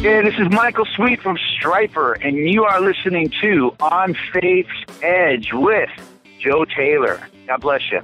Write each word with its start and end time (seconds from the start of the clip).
Yeah, 0.00 0.22
this 0.22 0.34
is 0.38 0.48
Michael 0.50 0.86
Sweet 0.96 1.20
from 1.20 1.36
Stryper, 1.36 2.16
and 2.26 2.34
you 2.34 2.64
are 2.64 2.80
listening 2.80 3.30
to 3.42 3.76
On 3.80 4.16
Faith's 4.32 4.70
Edge 5.02 5.50
with 5.52 5.90
Joe 6.38 6.64
Taylor. 6.64 7.20
God 7.46 7.60
bless 7.60 7.82
you. 7.92 8.00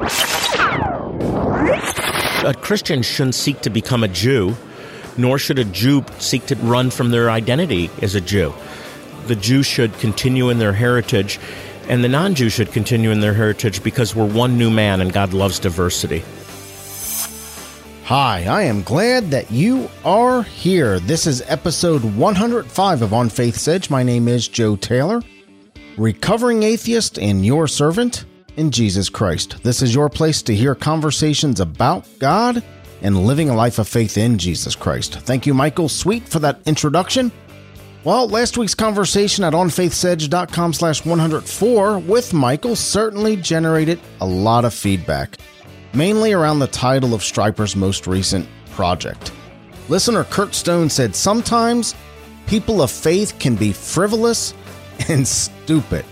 A 2.46 2.53
Christian 2.60 3.01
shouldn't 3.01 3.35
seek 3.35 3.63
to 3.63 3.71
become 3.71 4.04
a 4.04 4.09
Jew, 4.09 4.54
nor 5.17 5.38
should 5.38 5.59
a 5.59 5.64
Jew 5.64 6.04
seek 6.19 6.45
to 6.46 6.56
run 6.56 6.90
from 6.90 7.13
their 7.13 7.31
identity 7.31 7.88
as 8.03 8.15
a 8.15 8.21
Jew. 8.21 8.53
The 9.26 9.37
Jew 9.37 9.63
should 9.63 9.94
continue 9.94 10.51
in 10.51 10.58
their 10.58 10.74
heritage, 10.74 11.40
and 11.88 12.04
the 12.04 12.10
non 12.10 12.35
Jew 12.35 12.51
should 12.51 12.72
continue 12.72 13.10
in 13.10 13.21
their 13.21 13.33
heritage 13.33 13.83
because 13.83 14.15
we're 14.15 14.26
one 14.26 14.58
new 14.58 14.71
man 14.71 15.01
and 15.01 15.15
God 15.15 15.33
loves 15.33 15.58
diversity. 15.58 16.23
Hi, 18.06 18.45
I 18.45 18.62
am 18.62 18.84
glad 18.84 19.33
that 19.33 19.51
you 19.51 19.91
are 20.05 20.45
here. 20.45 21.01
This 21.01 21.27
is 21.27 21.42
episode 21.48 22.05
105 22.05 23.02
of 23.02 23.12
On 23.12 23.28
Faith's 23.28 23.66
Edge. 23.66 23.91
My 23.91 24.05
name 24.05 24.28
is 24.28 24.47
Joe 24.47 24.77
Taylor, 24.77 25.20
recovering 25.97 26.62
atheist 26.62 27.19
and 27.19 27.45
your 27.45 27.66
servant 27.66 28.24
in 28.56 28.70
Jesus 28.70 29.09
Christ. 29.09 29.61
This 29.64 29.83
is 29.83 29.92
your 29.92 30.09
place 30.09 30.41
to 30.42 30.55
hear 30.55 30.77
conversations 30.77 31.59
about 31.59 32.06
God 32.20 32.62
and 33.02 33.27
living 33.27 33.50
a 33.50 33.56
life 33.56 33.80
of 33.80 33.88
faith 33.88 34.16
in 34.16 34.38
Jesus 34.38 34.77
Christ. 34.77 35.19
Thank 35.23 35.45
you, 35.45 35.52
Michael 35.52 35.88
Sweet, 35.88 36.28
for 36.28 36.38
that 36.38 36.61
introduction. 36.64 37.33
Well, 38.05 38.28
last 38.28 38.56
week's 38.56 38.77
conversation 38.77 39.42
at 39.42 39.52
onfaithsedge.com 39.52 40.75
slash 40.75 41.05
104 41.05 41.98
with 41.98 42.33
Michael 42.33 42.77
certainly 42.77 43.34
generated 43.34 43.98
a 44.20 44.27
lot 44.27 44.64
of 44.64 44.73
feedback 44.73 45.38
mainly 45.96 46.32
around 46.32 46.59
the 46.59 46.66
title 46.66 47.14
of 47.14 47.23
Stryper's 47.23 47.74
most 47.74 48.06
recent 48.06 48.47
project. 48.70 49.33
Listener 49.89 50.25
Kurt 50.25 50.55
Stone 50.55 50.91
said, 50.91 51.16
Sometimes 51.16 51.94
people 52.47 52.83
of 52.83 52.91
faith 52.91 53.39
can 53.39 53.56
be 53.56 53.72
frivolous 53.72 54.52
and 55.08 55.27
stupid. 55.27 56.05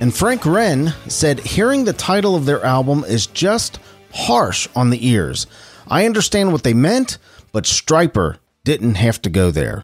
And 0.00 0.14
Frank 0.14 0.44
Wren 0.44 0.92
said, 1.08 1.40
Hearing 1.40 1.84
the 1.84 1.92
title 1.92 2.36
of 2.36 2.44
their 2.44 2.64
album 2.64 3.04
is 3.06 3.26
just 3.26 3.80
harsh 4.12 4.68
on 4.76 4.90
the 4.90 5.06
ears. 5.06 5.46
I 5.88 6.06
understand 6.06 6.52
what 6.52 6.62
they 6.62 6.74
meant, 6.74 7.18
but 7.52 7.64
Stryper 7.64 8.38
didn't 8.64 8.96
have 8.96 9.22
to 9.22 9.30
go 9.30 9.50
there. 9.50 9.82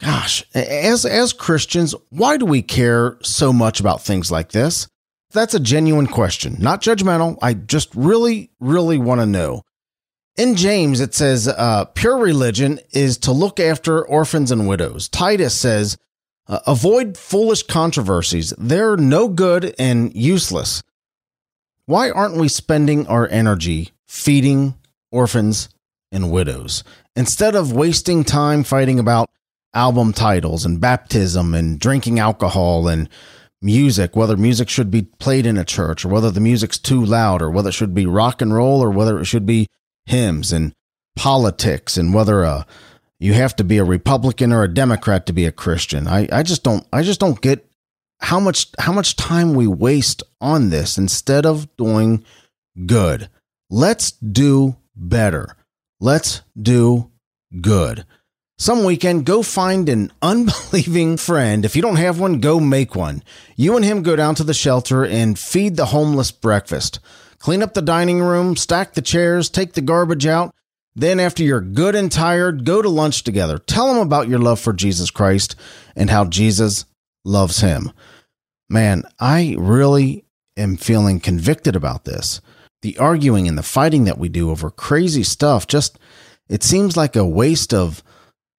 Gosh, 0.00 0.44
as 0.54 1.06
as 1.06 1.32
Christians, 1.32 1.94
why 2.10 2.36
do 2.36 2.44
we 2.44 2.60
care 2.60 3.16
so 3.22 3.52
much 3.52 3.80
about 3.80 4.02
things 4.02 4.30
like 4.30 4.52
this? 4.52 4.88
That's 5.36 5.54
a 5.54 5.60
genuine 5.60 6.06
question, 6.06 6.56
not 6.58 6.80
judgmental. 6.80 7.36
I 7.42 7.52
just 7.52 7.94
really, 7.94 8.50
really 8.58 8.96
want 8.96 9.20
to 9.20 9.26
know. 9.26 9.62
In 10.36 10.54
James, 10.56 10.98
it 11.00 11.14
says, 11.14 11.46
uh, 11.46 11.84
pure 11.94 12.16
religion 12.16 12.80
is 12.92 13.18
to 13.18 13.32
look 13.32 13.60
after 13.60 14.02
orphans 14.02 14.50
and 14.50 14.66
widows. 14.66 15.10
Titus 15.10 15.54
says, 15.54 15.98
uh, 16.46 16.60
avoid 16.66 17.18
foolish 17.18 17.64
controversies. 17.64 18.54
They're 18.56 18.96
no 18.96 19.28
good 19.28 19.74
and 19.78 20.14
useless. 20.14 20.82
Why 21.84 22.10
aren't 22.10 22.38
we 22.38 22.48
spending 22.48 23.06
our 23.06 23.28
energy 23.28 23.90
feeding 24.06 24.74
orphans 25.12 25.68
and 26.10 26.32
widows 26.32 26.82
instead 27.14 27.54
of 27.54 27.72
wasting 27.72 28.24
time 28.24 28.64
fighting 28.64 28.98
about 28.98 29.28
album 29.74 30.14
titles 30.14 30.64
and 30.64 30.80
baptism 30.80 31.54
and 31.54 31.78
drinking 31.78 32.18
alcohol 32.18 32.88
and 32.88 33.10
music, 33.62 34.14
whether 34.14 34.36
music 34.36 34.68
should 34.68 34.90
be 34.90 35.02
played 35.02 35.46
in 35.46 35.56
a 35.56 35.64
church 35.64 36.04
or 36.04 36.08
whether 36.08 36.30
the 36.30 36.40
music's 36.40 36.78
too 36.78 37.04
loud 37.04 37.42
or 37.42 37.50
whether 37.50 37.70
it 37.70 37.72
should 37.72 37.94
be 37.94 38.06
rock 38.06 38.42
and 38.42 38.54
roll 38.54 38.82
or 38.82 38.90
whether 38.90 39.18
it 39.18 39.24
should 39.24 39.46
be 39.46 39.66
hymns 40.04 40.52
and 40.52 40.72
politics 41.16 41.96
and 41.96 42.14
whether 42.14 42.44
uh, 42.44 42.64
you 43.18 43.32
have 43.32 43.56
to 43.56 43.64
be 43.64 43.78
a 43.78 43.84
Republican 43.84 44.52
or 44.52 44.62
a 44.62 44.72
Democrat 44.72 45.26
to 45.26 45.32
be 45.32 45.46
a 45.46 45.52
Christian. 45.52 46.06
I, 46.06 46.28
I 46.30 46.42
just 46.42 46.62
don't 46.62 46.86
I 46.92 47.02
just 47.02 47.20
don't 47.20 47.40
get 47.40 47.68
how 48.20 48.38
much 48.38 48.68
how 48.78 48.92
much 48.92 49.16
time 49.16 49.54
we 49.54 49.66
waste 49.66 50.22
on 50.40 50.70
this 50.70 50.98
instead 50.98 51.46
of 51.46 51.74
doing 51.76 52.24
good. 52.84 53.30
Let's 53.70 54.12
do 54.12 54.76
better. 54.94 55.56
Let's 55.98 56.42
do 56.60 57.10
good 57.60 58.04
some 58.58 58.84
weekend, 58.84 59.26
go 59.26 59.42
find 59.42 59.88
an 59.88 60.12
unbelieving 60.22 61.16
friend. 61.16 61.64
If 61.64 61.76
you 61.76 61.82
don't 61.82 61.96
have 61.96 62.18
one, 62.18 62.40
go 62.40 62.58
make 62.58 62.94
one. 62.94 63.22
You 63.56 63.76
and 63.76 63.84
him 63.84 64.02
go 64.02 64.16
down 64.16 64.34
to 64.36 64.44
the 64.44 64.54
shelter 64.54 65.04
and 65.04 65.38
feed 65.38 65.76
the 65.76 65.86
homeless 65.86 66.30
breakfast. 66.30 66.98
Clean 67.38 67.62
up 67.62 67.74
the 67.74 67.82
dining 67.82 68.20
room, 68.20 68.56
stack 68.56 68.94
the 68.94 69.02
chairs, 69.02 69.50
take 69.50 69.74
the 69.74 69.80
garbage 69.80 70.26
out. 70.26 70.54
Then, 70.94 71.20
after 71.20 71.42
you're 71.42 71.60
good 71.60 71.94
and 71.94 72.10
tired, 72.10 72.64
go 72.64 72.80
to 72.80 72.88
lunch 72.88 73.22
together. 73.22 73.58
Tell 73.58 73.90
him 73.94 73.98
about 73.98 74.28
your 74.28 74.38
love 74.38 74.58
for 74.58 74.72
Jesus 74.72 75.10
Christ 75.10 75.54
and 75.94 76.08
how 76.08 76.24
Jesus 76.24 76.86
loves 77.22 77.60
him. 77.60 77.92
Man, 78.70 79.04
I 79.20 79.54
really 79.58 80.24
am 80.56 80.78
feeling 80.78 81.20
convicted 81.20 81.76
about 81.76 82.06
this. 82.06 82.40
The 82.80 82.96
arguing 82.96 83.46
and 83.46 83.58
the 83.58 83.62
fighting 83.62 84.04
that 84.04 84.18
we 84.18 84.30
do 84.30 84.50
over 84.50 84.70
crazy 84.70 85.22
stuff 85.22 85.66
just, 85.66 85.98
it 86.48 86.62
seems 86.62 86.96
like 86.96 87.14
a 87.14 87.26
waste 87.26 87.74
of 87.74 88.02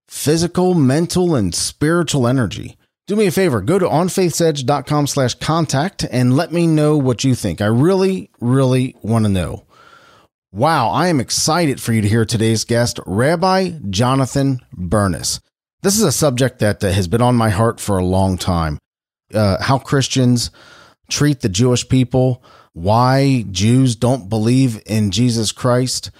physical, 0.07 0.73
mental, 0.73 1.35
and 1.35 1.53
spiritual 1.53 2.28
energy. 2.28 2.78
Do 3.07 3.16
me 3.16 3.28
a 3.28 3.31
favor, 3.31 3.62
go 3.62 3.79
to 3.79 3.85
onfaithsedge.com 3.85 5.07
slash 5.07 5.35
contact 5.35 6.06
and 6.12 6.35
let 6.35 6.51
me 6.51 6.68
know 6.68 6.97
what 6.97 7.23
you 7.23 7.35
think. 7.35 7.62
I 7.62 7.68
really, 7.68 8.29
really 8.41 8.96
want 9.01 9.23
to 9.25 9.29
know. 9.29 9.66
Wow, 10.51 10.90
I 10.90 11.07
am 11.07 11.19
excited 11.19 11.81
for 11.81 11.94
you 11.94 12.01
to 12.01 12.07
hear 12.07 12.25
today's 12.25 12.66
guest, 12.66 13.00
Rabbi 13.06 13.79
Jonathan 13.90 14.59
Bernis. 14.73 15.40
This 15.84 15.96
is 15.97 16.03
a 16.03 16.12
subject 16.12 16.59
that 16.59 16.81
has 16.81 17.07
been 17.07 17.22
on 17.22 17.35
my 17.35 17.50
heart 17.50 17.79
for 17.79 17.97
a 17.97 18.06
long 18.06 18.38
time. 18.38 18.78
Uh, 19.34 19.62
how 19.62 19.78
Christians 19.78 20.51
treat 21.09 21.41
the 21.41 21.50
Jewish 21.50 21.88
people, 21.88 22.44
why 22.73 23.46
Jews 23.51 23.96
don't 23.96 24.29
believe 24.29 24.81
in 24.85 25.12
Jesus 25.12 25.51
Christ, 25.51 26.12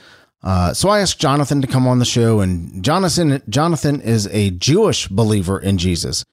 uh, 0.44 0.74
so 0.74 0.90
I 0.90 1.00
asked 1.00 1.20
Jonathan 1.20 1.62
to 1.62 1.68
come 1.68 1.88
on 1.88 2.00
the 2.00 2.06
show, 2.06 2.40
and 2.40 2.84
Jonathan 2.84 3.42
Jonathan 3.50 4.02
is 4.02 4.28
a 4.28 4.52
Jewish 4.52 5.08
believer 5.08 5.60
in 5.60 5.78
Jesus. 5.78 6.24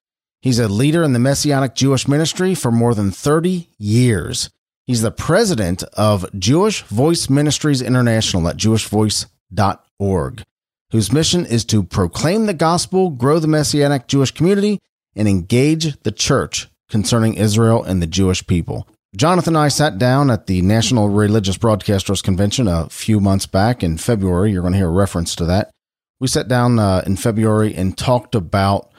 He's 0.43 0.59
a 0.59 0.69
leader 0.69 1.03
in 1.03 1.15
the 1.15 1.19
Messianic 1.19 1.75
Jewish 1.75 2.07
ministry 2.07 2.55
for 2.55 2.71
more 2.71 2.95
than 2.95 3.11
30 3.11 3.71
years. 3.79 4.51
He's 4.87 5.01
the 5.01 5.11
president 5.11 5.83
of 5.95 6.27
Jewish 6.39 6.83
Voice 6.83 7.31
Ministries 7.31 7.81
International 7.81 8.47
at 8.49 8.59
jewishvoice.org, 8.59 10.43
whose 10.91 11.13
mission 11.13 11.47
is 11.47 11.65
to 11.65 11.83
proclaim 11.83 12.45
the 12.45 12.53
gospel, 12.53 13.09
grow 13.09 13.39
the 13.39 13.49
Messianic 13.49 14.07
Jewish 14.07 14.33
community, 14.33 14.79
and 15.17 15.27
engage 15.27 15.99
the 16.03 16.13
church 16.13 16.69
concerning 16.91 17.35
Israel 17.35 17.83
and 17.83 18.03
the 18.03 18.07
Jewish 18.07 18.47
people. 18.47 18.87
Jonathan 19.17 19.55
and 19.55 19.65
I 19.65 19.69
sat 19.69 19.97
down 19.97 20.29
at 20.29 20.49
the 20.49 20.61
National 20.63 21.09
Religious 21.09 21.57
Broadcasters 21.57 22.21
Convention 22.21 22.67
a 22.67 22.89
few 22.89 23.21
months 23.21 23.47
back 23.47 23.85
in 23.85 23.97
February. 23.97 24.51
You're 24.51 24.63
going 24.63 24.73
to 24.73 24.79
hear 24.79 24.89
a 24.89 24.93
reference 24.93 25.37
to 25.37 25.45
that. 25.45 25.71
We 26.19 26.27
sat 26.27 26.49
down 26.49 26.81
uh, 26.81 27.05
in 27.07 27.17
February 27.17 27.75
and 27.77 27.97
talked 27.97 28.35
about 28.35 28.91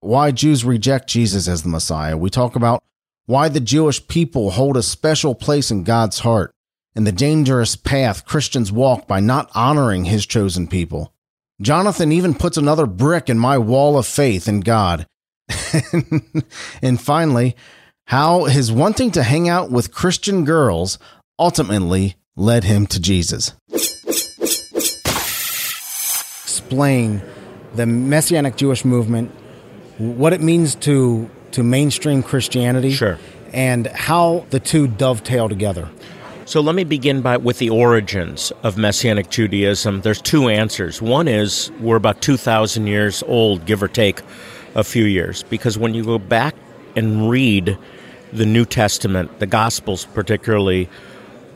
why 0.00 0.30
Jews 0.30 0.62
reject 0.62 1.08
Jesus 1.08 1.48
as 1.48 1.62
the 1.62 1.70
Messiah. 1.70 2.18
We 2.18 2.28
talk 2.28 2.54
about 2.54 2.82
why 3.24 3.48
the 3.48 3.60
Jewish 3.60 4.06
people 4.08 4.50
hold 4.50 4.76
a 4.76 4.82
special 4.82 5.34
place 5.34 5.70
in 5.70 5.84
God's 5.84 6.18
heart 6.18 6.52
and 6.94 7.06
the 7.06 7.12
dangerous 7.12 7.74
path 7.74 8.26
Christians 8.26 8.70
walk 8.70 9.06
by 9.06 9.20
not 9.20 9.50
honoring 9.54 10.04
his 10.04 10.26
chosen 10.26 10.68
people. 10.68 11.14
Jonathan 11.62 12.12
even 12.12 12.34
puts 12.34 12.58
another 12.58 12.84
brick 12.84 13.30
in 13.30 13.38
my 13.38 13.56
wall 13.56 13.96
of 13.96 14.06
faith 14.06 14.48
in 14.48 14.60
God. 14.60 15.06
and 16.82 17.00
finally, 17.00 17.56
how 18.12 18.44
his 18.44 18.70
wanting 18.70 19.10
to 19.10 19.22
hang 19.22 19.48
out 19.48 19.70
with 19.70 19.90
Christian 19.90 20.44
girls 20.44 20.98
ultimately 21.38 22.14
led 22.36 22.62
him 22.62 22.86
to 22.86 23.00
Jesus. 23.00 23.54
Explain 26.44 27.22
the 27.74 27.86
Messianic 27.86 28.56
Jewish 28.56 28.84
movement, 28.84 29.30
what 29.96 30.34
it 30.34 30.42
means 30.42 30.74
to 30.74 31.30
to 31.52 31.62
mainstream 31.62 32.22
Christianity, 32.22 32.90
sure. 32.90 33.18
and 33.54 33.86
how 33.86 34.44
the 34.50 34.60
two 34.60 34.88
dovetail 34.88 35.48
together. 35.48 35.88
So 36.44 36.60
let 36.60 36.74
me 36.74 36.84
begin 36.84 37.22
by 37.22 37.38
with 37.38 37.60
the 37.60 37.70
origins 37.70 38.52
of 38.62 38.76
Messianic 38.76 39.30
Judaism. 39.30 40.02
There's 40.02 40.20
two 40.20 40.50
answers. 40.50 41.00
One 41.00 41.28
is 41.28 41.70
we're 41.80 41.96
about 41.96 42.20
2,000 42.20 42.86
years 42.86 43.22
old, 43.26 43.64
give 43.64 43.82
or 43.82 43.88
take 43.88 44.20
a 44.74 44.84
few 44.84 45.04
years, 45.04 45.44
because 45.44 45.78
when 45.78 45.94
you 45.94 46.04
go 46.04 46.18
back 46.18 46.54
and 46.94 47.30
read 47.30 47.78
the 48.32 48.46
New 48.46 48.64
Testament, 48.64 49.38
the 49.38 49.46
Gospels 49.46 50.06
particularly, 50.06 50.88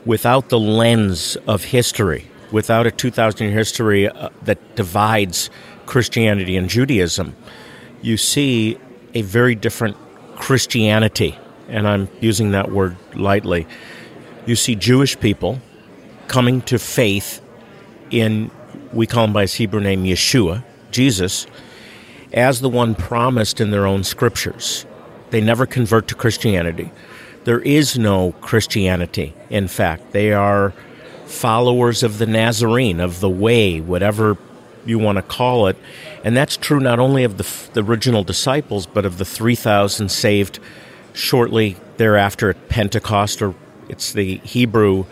without 0.05 0.49
the 0.49 0.59
lens 0.59 1.35
of 1.47 1.63
history, 1.63 2.27
without 2.51 2.87
a 2.87 2.91
2,000 2.91 3.47
year 3.47 3.55
history 3.55 4.07
uh, 4.07 4.29
that 4.43 4.75
divides 4.75 5.49
Christianity 5.85 6.55
and 6.55 6.69
Judaism, 6.69 7.35
you 8.01 8.17
see 8.17 8.77
a 9.13 9.21
very 9.21 9.55
different 9.55 9.97
Christianity, 10.35 11.37
and 11.67 11.87
I'm 11.87 12.07
using 12.21 12.51
that 12.51 12.71
word 12.71 12.95
lightly. 13.15 13.67
You 14.45 14.55
see 14.55 14.75
Jewish 14.75 15.19
people 15.19 15.59
coming 16.27 16.61
to 16.63 16.79
faith 16.79 17.41
in, 18.11 18.51
we 18.93 19.07
call 19.07 19.25
him 19.25 19.33
by 19.33 19.41
his 19.41 19.55
Hebrew 19.55 19.81
name, 19.81 20.03
Yeshua, 20.03 20.63
Jesus, 20.91 21.47
as 22.33 22.61
the 22.61 22.69
one 22.69 22.95
promised 22.95 23.59
in 23.59 23.71
their 23.71 23.85
own 23.85 24.03
scriptures. 24.03 24.85
They 25.29 25.41
never 25.41 25.65
convert 25.65 26.07
to 26.09 26.15
Christianity. 26.15 26.91
There 27.43 27.59
is 27.59 27.97
no 27.97 28.33
Christianity, 28.41 29.33
in 29.49 29.67
fact. 29.67 30.11
They 30.11 30.33
are 30.33 30.73
followers 31.25 32.03
of 32.03 32.17
the 32.17 32.25
Nazarene, 32.25 32.99
of 32.99 33.19
the 33.19 33.29
way, 33.29 33.79
whatever 33.79 34.37
you 34.85 34.99
want 34.99 35.17
to 35.17 35.21
call 35.21 35.67
it. 35.67 35.77
And 36.23 36.35
that's 36.35 36.57
true 36.57 36.79
not 36.79 36.99
only 36.99 37.23
of 37.23 37.37
the, 37.37 37.71
the 37.73 37.83
original 37.83 38.23
disciples, 38.23 38.85
but 38.85 39.05
of 39.05 39.17
the 39.17 39.25
3,000 39.25 40.09
saved 40.09 40.59
shortly 41.13 41.77
thereafter 41.97 42.49
at 42.49 42.69
Pentecost, 42.69 43.41
or 43.41 43.53
it's 43.89 44.13
the 44.13 44.37
Hebrew 44.37 45.05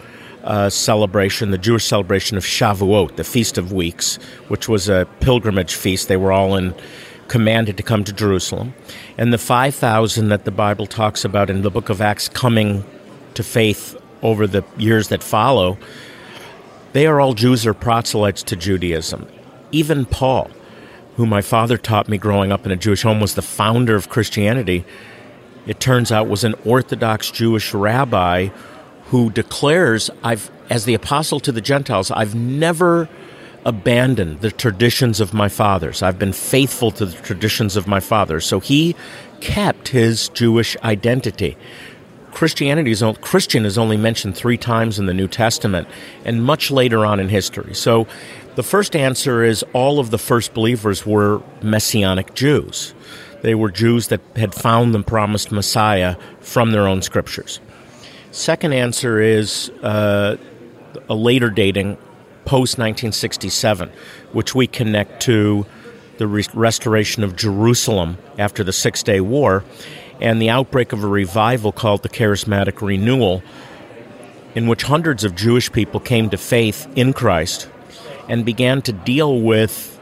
uh, 0.44 0.70
celebration, 0.70 1.52
the 1.52 1.58
Jewish 1.58 1.86
celebration 1.86 2.38
of 2.38 2.44
Shavuot, 2.44 3.16
the 3.16 3.24
Feast 3.24 3.58
of 3.58 3.74
Weeks, 3.74 4.18
which 4.48 4.70
was 4.70 4.88
a 4.88 5.08
pilgrimage 5.20 5.74
feast. 5.74 6.08
They 6.08 6.18
were 6.18 6.32
all 6.32 6.56
in 6.56 6.76
commanded 7.28 7.78
to 7.78 7.84
come 7.84 8.04
to 8.04 8.14
Jerusalem. 8.14 8.74
And 9.18 9.34
the 9.34 9.38
5,000 9.38 10.30
that 10.30 10.46
the 10.46 10.52
Bible 10.52 10.86
talks 10.86 11.26
about 11.26 11.50
in 11.50 11.62
the 11.62 11.72
book 11.72 11.90
of 11.90 12.02
Acts 12.02 12.30
coming 12.30 12.84
to 13.34 13.44
faith 13.44 13.98
over 14.22 14.48
the 14.48 14.64
years 14.78 15.10
that 15.10 15.24
follow, 15.24 15.78
they 16.94 17.08
are 17.08 17.20
all 17.20 17.34
Jews 17.34 17.66
or 17.66 17.74
proselytes 17.74 18.44
to 18.44 18.56
Judaism. 18.56 19.28
Even 19.72 20.06
Paul, 20.06 20.50
who 21.16 21.26
my 21.26 21.42
father 21.42 21.78
taught 21.78 22.08
me 22.08 22.18
growing 22.18 22.52
up 22.52 22.66
in 22.66 22.72
a 22.72 22.76
Jewish 22.76 23.04
home, 23.04 23.20
was 23.20 23.36
the 23.36 23.42
founder 23.42 23.96
of 23.96 24.10
Christianity. 24.10 24.86
It 25.68 25.80
turns 25.80 26.12
out 26.12 26.28
was 26.28 26.44
an 26.44 26.56
Orthodox 26.64 27.32
Jewish 27.32 27.74
rabbi 27.74 28.50
who 29.06 29.30
declares, 29.30 30.10
"I've 30.24 30.50
as 30.70 30.86
the 30.86 30.94
apostle 30.94 31.40
to 31.42 31.52
the 31.52 31.62
Gentiles, 31.62 32.12
I've 32.12 32.36
never 32.36 33.08
abandoned 33.66 34.42
the 34.42 34.52
traditions 34.52 35.20
of 35.20 35.34
my 35.34 35.50
fathers. 35.50 36.02
I've 36.02 36.20
been 36.20 36.34
faithful 36.34 36.92
to 36.92 37.06
the 37.06 37.18
traditions 37.22 37.76
of 37.76 37.88
my 37.88 38.00
fathers." 38.00 38.46
So 38.46 38.60
he 38.60 38.96
kept 39.42 39.90
his 39.90 40.30
Jewish 40.30 40.78
identity. 40.84 41.58
Christianity 42.36 42.92
is 42.92 43.02
Christian 43.22 43.66
is 43.66 43.78
only 43.78 43.96
mentioned 43.96 44.36
three 44.36 44.58
times 44.58 45.00
in 45.00 45.06
the 45.06 45.14
New 45.14 45.28
Testament, 45.28 45.88
and 46.26 46.44
much 46.44 46.70
later 46.70 47.06
on 47.06 47.22
in 47.22 47.30
history. 47.30 47.74
So, 47.74 48.08
the 48.56 48.64
first 48.64 48.94
answer 48.94 49.42
is 49.42 49.64
all 49.72 50.00
of 50.00 50.12
the 50.12 50.18
first 50.18 50.54
believers 50.54 51.06
were 51.06 51.42
Messianic 51.62 52.34
Jews. 52.34 52.94
They 53.42 53.56
were 53.56 53.72
Jews 53.72 54.10
that 54.10 54.20
had 54.36 54.54
found 54.54 54.94
the 54.94 55.02
promised 55.02 55.52
Messiah 55.52 56.18
from 56.42 56.72
their 56.72 56.88
own 56.88 57.02
scriptures. 57.02 57.62
Second 58.32 58.74
answer 58.74 59.22
is 59.22 59.70
uh, 59.82 60.36
a 61.08 61.16
later 61.16 61.50
dating, 61.50 61.98
post 62.46 62.78
1967, 62.78 63.90
which 64.32 64.56
we 64.56 64.68
connect 64.68 65.22
to 65.24 65.66
the 66.18 66.28
re- 66.28 66.46
restoration 66.54 67.24
of 67.24 67.36
Jerusalem 67.36 68.18
after 68.38 68.64
the 68.64 68.74
Six 68.74 69.04
Day 69.04 69.20
War 69.20 69.64
and 70.22 70.42
the 70.42 70.50
outbreak 70.50 70.94
of 70.94 71.04
a 71.04 71.08
revival 71.08 71.72
called 71.72 72.04
the 72.04 72.10
Charismatic 72.10 72.82
Renewal, 72.82 73.44
in 74.54 74.68
which 74.68 74.84
hundreds 74.84 75.24
of 75.24 75.36
Jewish 75.36 75.72
people 75.72 76.00
came 76.00 76.30
to 76.30 76.38
faith 76.38 76.88
in 76.96 77.12
Christ 77.12 77.70
and 78.30 78.46
began 78.46 78.82
to 78.84 78.94
deal 78.94 79.42
with 79.42 80.00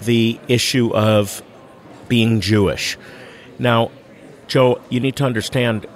the 0.00 0.38
issue 0.46 0.94
of 0.94 1.42
being 2.08 2.40
Jewish. 2.40 2.96
Now, 3.58 3.90
Joe, 4.46 4.80
you 4.88 5.00
need 5.00 5.16
to 5.16 5.24
understand, 5.24 5.86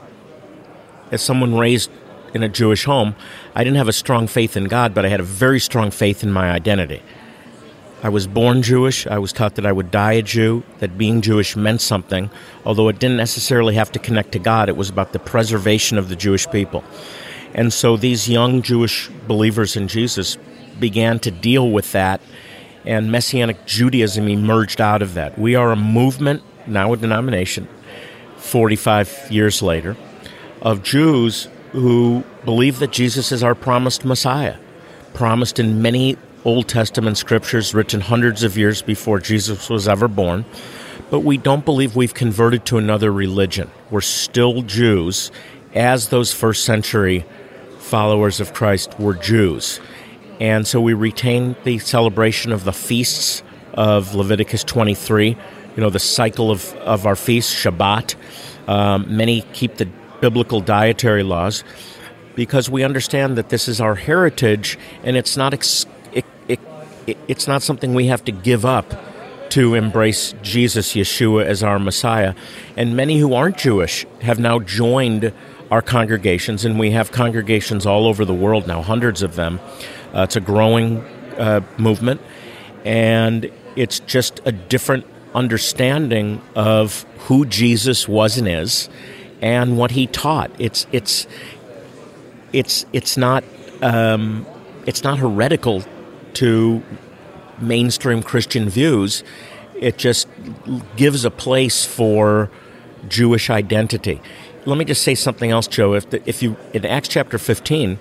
as 1.10 1.22
someone 1.22 1.56
raised 1.56 1.90
in 2.34 2.42
a 2.42 2.48
Jewish 2.48 2.84
home, 2.84 3.14
I 3.54 3.64
didn't 3.64 3.76
have 3.76 3.88
a 3.88 3.92
strong 3.92 4.26
faith 4.26 4.56
in 4.56 4.64
God, 4.64 4.94
but 4.94 5.04
I 5.04 5.08
had 5.08 5.20
a 5.20 5.24
very 5.24 5.60
strong 5.60 5.90
faith 5.90 6.22
in 6.22 6.32
my 6.32 6.50
identity. 6.50 7.02
I 8.02 8.08
was 8.08 8.26
born 8.26 8.62
Jewish. 8.62 9.06
I 9.06 9.18
was 9.18 9.32
taught 9.32 9.54
that 9.54 9.66
I 9.66 9.70
would 9.70 9.92
die 9.92 10.14
a 10.14 10.22
Jew, 10.22 10.64
that 10.80 10.98
being 10.98 11.20
Jewish 11.20 11.54
meant 11.54 11.80
something, 11.80 12.30
although 12.66 12.88
it 12.88 12.98
didn't 12.98 13.16
necessarily 13.16 13.76
have 13.76 13.92
to 13.92 14.00
connect 14.00 14.32
to 14.32 14.40
God. 14.40 14.68
It 14.68 14.76
was 14.76 14.90
about 14.90 15.12
the 15.12 15.20
preservation 15.20 15.98
of 15.98 16.08
the 16.08 16.16
Jewish 16.16 16.50
people. 16.50 16.82
And 17.54 17.72
so 17.72 17.96
these 17.96 18.28
young 18.28 18.62
Jewish 18.62 19.08
believers 19.28 19.76
in 19.76 19.86
Jesus 19.86 20.36
began 20.80 21.20
to 21.20 21.30
deal 21.30 21.70
with 21.70 21.92
that, 21.92 22.20
and 22.84 23.12
Messianic 23.12 23.66
Judaism 23.66 24.26
emerged 24.26 24.80
out 24.80 25.00
of 25.00 25.14
that. 25.14 25.38
We 25.38 25.54
are 25.54 25.70
a 25.70 25.76
movement, 25.76 26.42
now 26.66 26.92
a 26.92 26.96
denomination, 26.96 27.68
45 28.38 29.28
years 29.30 29.62
later, 29.62 29.96
of 30.60 30.82
Jews 30.82 31.46
who 31.72 32.22
believe 32.44 32.78
that 32.78 32.92
Jesus 32.92 33.32
is 33.32 33.42
our 33.42 33.54
promised 33.54 34.04
Messiah, 34.04 34.56
promised 35.14 35.58
in 35.58 35.82
many 35.82 36.16
Old 36.44 36.68
Testament 36.68 37.16
scriptures 37.18 37.74
written 37.74 38.00
hundreds 38.00 38.42
of 38.42 38.58
years 38.58 38.82
before 38.82 39.20
Jesus 39.20 39.70
was 39.70 39.86
ever 39.86 40.08
born, 40.08 40.44
but 41.10 41.20
we 41.20 41.36
don't 41.36 41.64
believe 41.64 41.94
we've 41.94 42.14
converted 42.14 42.64
to 42.66 42.78
another 42.78 43.12
religion. 43.12 43.70
We're 43.90 44.00
still 44.00 44.62
Jews, 44.62 45.30
as 45.74 46.08
those 46.08 46.32
first 46.32 46.64
century 46.64 47.24
followers 47.78 48.40
of 48.40 48.52
Christ 48.52 48.98
were 48.98 49.14
Jews. 49.14 49.80
And 50.40 50.66
so 50.66 50.80
we 50.80 50.94
retain 50.94 51.54
the 51.64 51.78
celebration 51.78 52.52
of 52.52 52.64
the 52.64 52.72
feasts 52.72 53.42
of 53.74 54.14
Leviticus 54.14 54.64
23, 54.64 55.28
you 55.28 55.36
know, 55.76 55.90
the 55.90 55.98
cycle 55.98 56.50
of, 56.50 56.74
of 56.76 57.06
our 57.06 57.16
feasts, 57.16 57.54
Shabbat. 57.54 58.16
Um, 58.68 59.16
many 59.16 59.42
keep 59.52 59.76
the 59.76 59.88
biblical 60.22 60.62
dietary 60.62 61.22
laws 61.22 61.64
because 62.34 62.70
we 62.70 62.82
understand 62.82 63.36
that 63.36 63.50
this 63.50 63.68
is 63.68 63.80
our 63.80 63.96
heritage 63.96 64.78
and 65.02 65.16
it's 65.18 65.36
not 65.36 65.52
ex- 65.52 65.84
it's 67.06 67.48
not 67.48 67.62
something 67.62 67.94
we 67.94 68.06
have 68.06 68.24
to 68.24 68.32
give 68.32 68.64
up 68.64 68.94
to 69.50 69.74
embrace 69.74 70.34
Jesus, 70.40 70.94
Yeshua, 70.94 71.44
as 71.44 71.62
our 71.62 71.78
Messiah. 71.78 72.34
And 72.76 72.96
many 72.96 73.18
who 73.18 73.34
aren't 73.34 73.58
Jewish 73.58 74.06
have 74.22 74.38
now 74.38 74.60
joined 74.60 75.32
our 75.70 75.82
congregations, 75.82 76.64
and 76.64 76.78
we 76.78 76.92
have 76.92 77.10
congregations 77.10 77.84
all 77.84 78.06
over 78.06 78.24
the 78.24 78.34
world 78.34 78.66
now, 78.66 78.82
hundreds 78.82 79.22
of 79.22 79.34
them. 79.34 79.58
Uh, 80.14 80.22
it's 80.22 80.36
a 80.36 80.40
growing 80.40 80.98
uh, 81.38 81.60
movement, 81.76 82.20
and 82.84 83.50
it's 83.74 83.98
just 84.00 84.40
a 84.44 84.52
different 84.52 85.04
understanding 85.34 86.40
of 86.54 87.04
who 87.26 87.44
Jesus 87.44 88.06
was 88.06 88.38
and 88.38 88.46
is, 88.46 88.88
and 89.42 89.76
what 89.76 89.90
he 89.90 90.06
taught. 90.06 90.50
It's 90.58 90.86
it's 90.92 91.26
it's 92.52 92.86
it's 92.92 93.16
not 93.16 93.44
um, 93.82 94.46
it's 94.86 95.02
not 95.02 95.18
heretical 95.18 95.82
to 96.34 96.82
mainstream 97.60 98.22
Christian 98.22 98.70
views. 98.70 99.24
It 99.74 99.98
just 99.98 100.28
gives 100.96 101.24
a 101.24 101.30
place 101.30 101.84
for 101.84 102.50
Jewish 103.08 103.50
identity. 103.50 104.20
Let 104.64 104.78
me 104.78 104.84
just 104.84 105.02
say 105.02 105.16
something 105.16 105.50
else, 105.50 105.66
Joe. 105.66 105.94
If, 105.94 106.10
the, 106.10 106.22
if 106.28 106.40
you 106.40 106.56
in 106.72 106.86
Acts 106.86 107.08
chapter 107.08 107.36
15, 107.36 107.98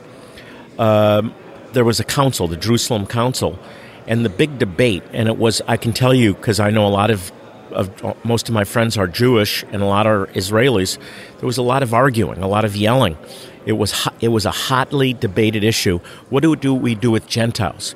um, 0.77 1.33
there 1.73 1.83
was 1.83 1.99
a 1.99 2.03
council, 2.03 2.47
the 2.47 2.55
Jerusalem 2.55 3.07
Council, 3.07 3.57
and 4.05 4.23
the 4.23 4.29
big 4.29 4.59
debate, 4.59 5.03
and 5.11 5.27
it 5.27 5.37
was 5.37 5.61
I 5.67 5.77
can 5.77 5.91
tell 5.91 6.13
you 6.13 6.35
because 6.35 6.59
I 6.59 6.69
know 6.69 6.85
a 6.85 6.89
lot 6.89 7.09
of 7.09 7.31
of 7.73 8.25
most 8.25 8.49
of 8.49 8.53
my 8.53 8.63
friends 8.63 8.97
are 8.97 9.07
Jewish 9.07 9.63
and 9.71 9.81
a 9.81 9.85
lot 9.85 10.07
are 10.07 10.27
Israelis. 10.27 10.97
There 11.39 11.47
was 11.47 11.57
a 11.57 11.63
lot 11.63 11.83
of 11.83 11.93
arguing, 11.93 12.41
a 12.41 12.47
lot 12.47 12.65
of 12.65 12.75
yelling. 12.75 13.17
It 13.65 13.73
was 13.73 14.07
it 14.19 14.29
was 14.29 14.45
a 14.45 14.51
hotly 14.51 15.13
debated 15.13 15.63
issue. 15.63 15.99
What 16.29 16.43
do, 16.43 16.55
do 16.55 16.73
we 16.73 16.95
do 16.95 17.11
with 17.11 17.27
Gentiles? 17.27 17.95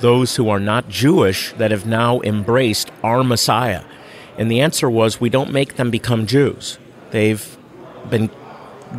those 0.00 0.36
who 0.36 0.48
are 0.48 0.60
not 0.60 0.88
Jewish 0.88 1.52
that 1.52 1.70
have 1.70 1.86
now 1.86 2.20
embraced 2.22 2.90
our 3.02 3.22
Messiah? 3.22 3.84
And 4.36 4.50
the 4.50 4.60
answer 4.60 4.90
was 4.90 5.20
we 5.20 5.30
don't 5.30 5.52
make 5.52 5.76
them 5.76 5.90
become 5.90 6.26
Jews. 6.26 6.78
They've 7.10 7.56
been 8.08 8.30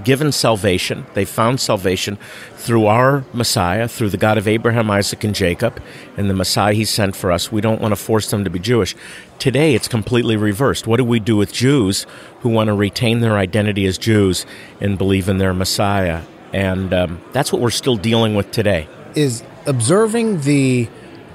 given 0.03 0.31
salvation. 0.31 1.05
They 1.13 1.25
found 1.25 1.59
salvation 1.59 2.17
through 2.55 2.85
our 2.85 3.25
Messiah, 3.33 3.87
through 3.87 4.09
the 4.09 4.17
God 4.17 4.37
of 4.37 4.47
Abraham, 4.47 4.89
Isaac, 4.89 5.23
and 5.23 5.35
Jacob, 5.35 5.81
and 6.17 6.29
the 6.29 6.33
Messiah 6.33 6.73
he 6.73 6.85
sent 6.85 7.15
for 7.15 7.31
us. 7.31 7.51
We 7.51 7.61
don't 7.61 7.81
want 7.81 7.91
to 7.91 7.95
force 7.95 8.29
them 8.31 8.43
to 8.43 8.49
be 8.49 8.59
Jewish. 8.59 8.95
Today, 9.39 9.75
it's 9.75 9.87
completely 9.87 10.35
reversed. 10.35 10.87
What 10.87 10.97
do 10.97 11.03
we 11.03 11.19
do 11.19 11.35
with 11.35 11.51
Jews 11.51 12.05
who 12.41 12.49
want 12.49 12.67
to 12.67 12.73
retain 12.73 13.19
their 13.21 13.37
identity 13.37 13.85
as 13.85 13.97
Jews 13.97 14.45
and 14.79 14.97
believe 14.97 15.27
in 15.27 15.37
their 15.37 15.53
Messiah? 15.53 16.23
And 16.53 16.93
um, 16.93 17.21
that's 17.31 17.51
what 17.51 17.61
we're 17.61 17.69
still 17.69 17.95
dealing 17.97 18.35
with 18.35 18.51
today. 18.51 18.87
Is 19.15 19.43
observing 19.65 20.41
the 20.41 20.89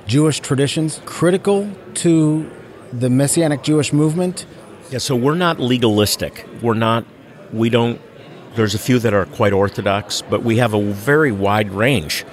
Jewish 0.07 0.41
traditions 0.41 1.01
critical 1.05 1.71
to 1.95 2.51
the 2.93 3.11
Messianic 3.11 3.63
Jewish 3.63 3.93
movement? 3.93 4.47
Yeah, 4.91 4.99
so 4.99 5.17
we're 5.17 5.35
not 5.35 5.59
legalistic. 5.59 6.47
We're 6.63 6.75
not, 6.75 7.05
we 7.53 7.71
don't, 7.71 8.01
there's 8.57 8.75
a 8.75 8.79
few 8.79 8.99
that 8.99 9.15
are 9.15 9.27
quite 9.27 9.53
orthodox, 9.53 10.23
but 10.23 10.43
we 10.43 10.57
have 10.57 10.75
a 10.75 10.83
very 10.83 11.31
wide 11.31 11.71
range. 11.71 12.25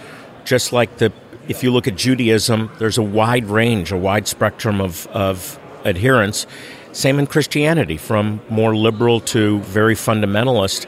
Just 0.45 0.73
like 0.73 0.97
the, 0.97 1.11
if 1.47 1.63
you 1.63 1.71
look 1.71 1.87
at 1.87 1.95
Judaism, 1.95 2.71
there's 2.79 2.97
a 2.97 3.03
wide 3.03 3.45
range, 3.45 3.91
a 3.91 3.97
wide 3.97 4.27
spectrum 4.27 4.81
of, 4.81 5.05
of 5.07 5.59
adherents. 5.85 6.47
Same 6.93 7.19
in 7.19 7.27
Christianity, 7.27 7.97
from 7.97 8.41
more 8.49 8.75
liberal 8.75 9.19
to 9.19 9.59
very 9.59 9.95
fundamentalist. 9.95 10.87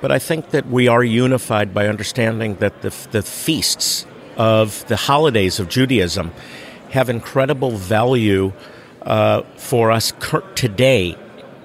But 0.00 0.12
I 0.12 0.18
think 0.18 0.50
that 0.50 0.66
we 0.66 0.88
are 0.88 1.02
unified 1.02 1.72
by 1.72 1.88
understanding 1.88 2.56
that 2.56 2.82
the, 2.82 2.94
the 3.10 3.22
feasts 3.22 4.06
of 4.36 4.86
the 4.88 4.96
holidays 4.96 5.58
of 5.58 5.68
Judaism 5.68 6.32
have 6.90 7.08
incredible 7.08 7.70
value 7.70 8.52
uh, 9.02 9.42
for 9.56 9.90
us 9.90 10.12
today 10.54 11.16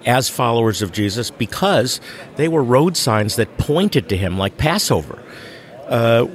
as 0.09 0.27
followers 0.27 0.81
of 0.81 0.91
Jesus 0.91 1.29
because 1.29 2.01
they 2.35 2.47
were 2.47 2.63
road 2.63 2.97
signs 2.97 3.35
that 3.35 3.57
pointed 3.59 4.09
to 4.09 4.17
him, 4.17 4.37
like 4.37 4.57
Passover, 4.57 5.23
uh, 5.87 6.25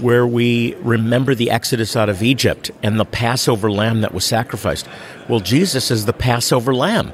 where 0.00 0.26
we 0.26 0.74
remember 0.76 1.34
the 1.34 1.50
exodus 1.50 1.96
out 1.96 2.10
of 2.10 2.22
Egypt 2.22 2.70
and 2.82 3.00
the 3.00 3.04
Passover 3.06 3.70
lamb 3.70 4.02
that 4.02 4.12
was 4.12 4.24
sacrificed. 4.24 4.86
Well, 5.28 5.40
Jesus 5.40 5.90
is 5.90 6.04
the 6.04 6.12
Passover 6.12 6.74
lamb. 6.74 7.12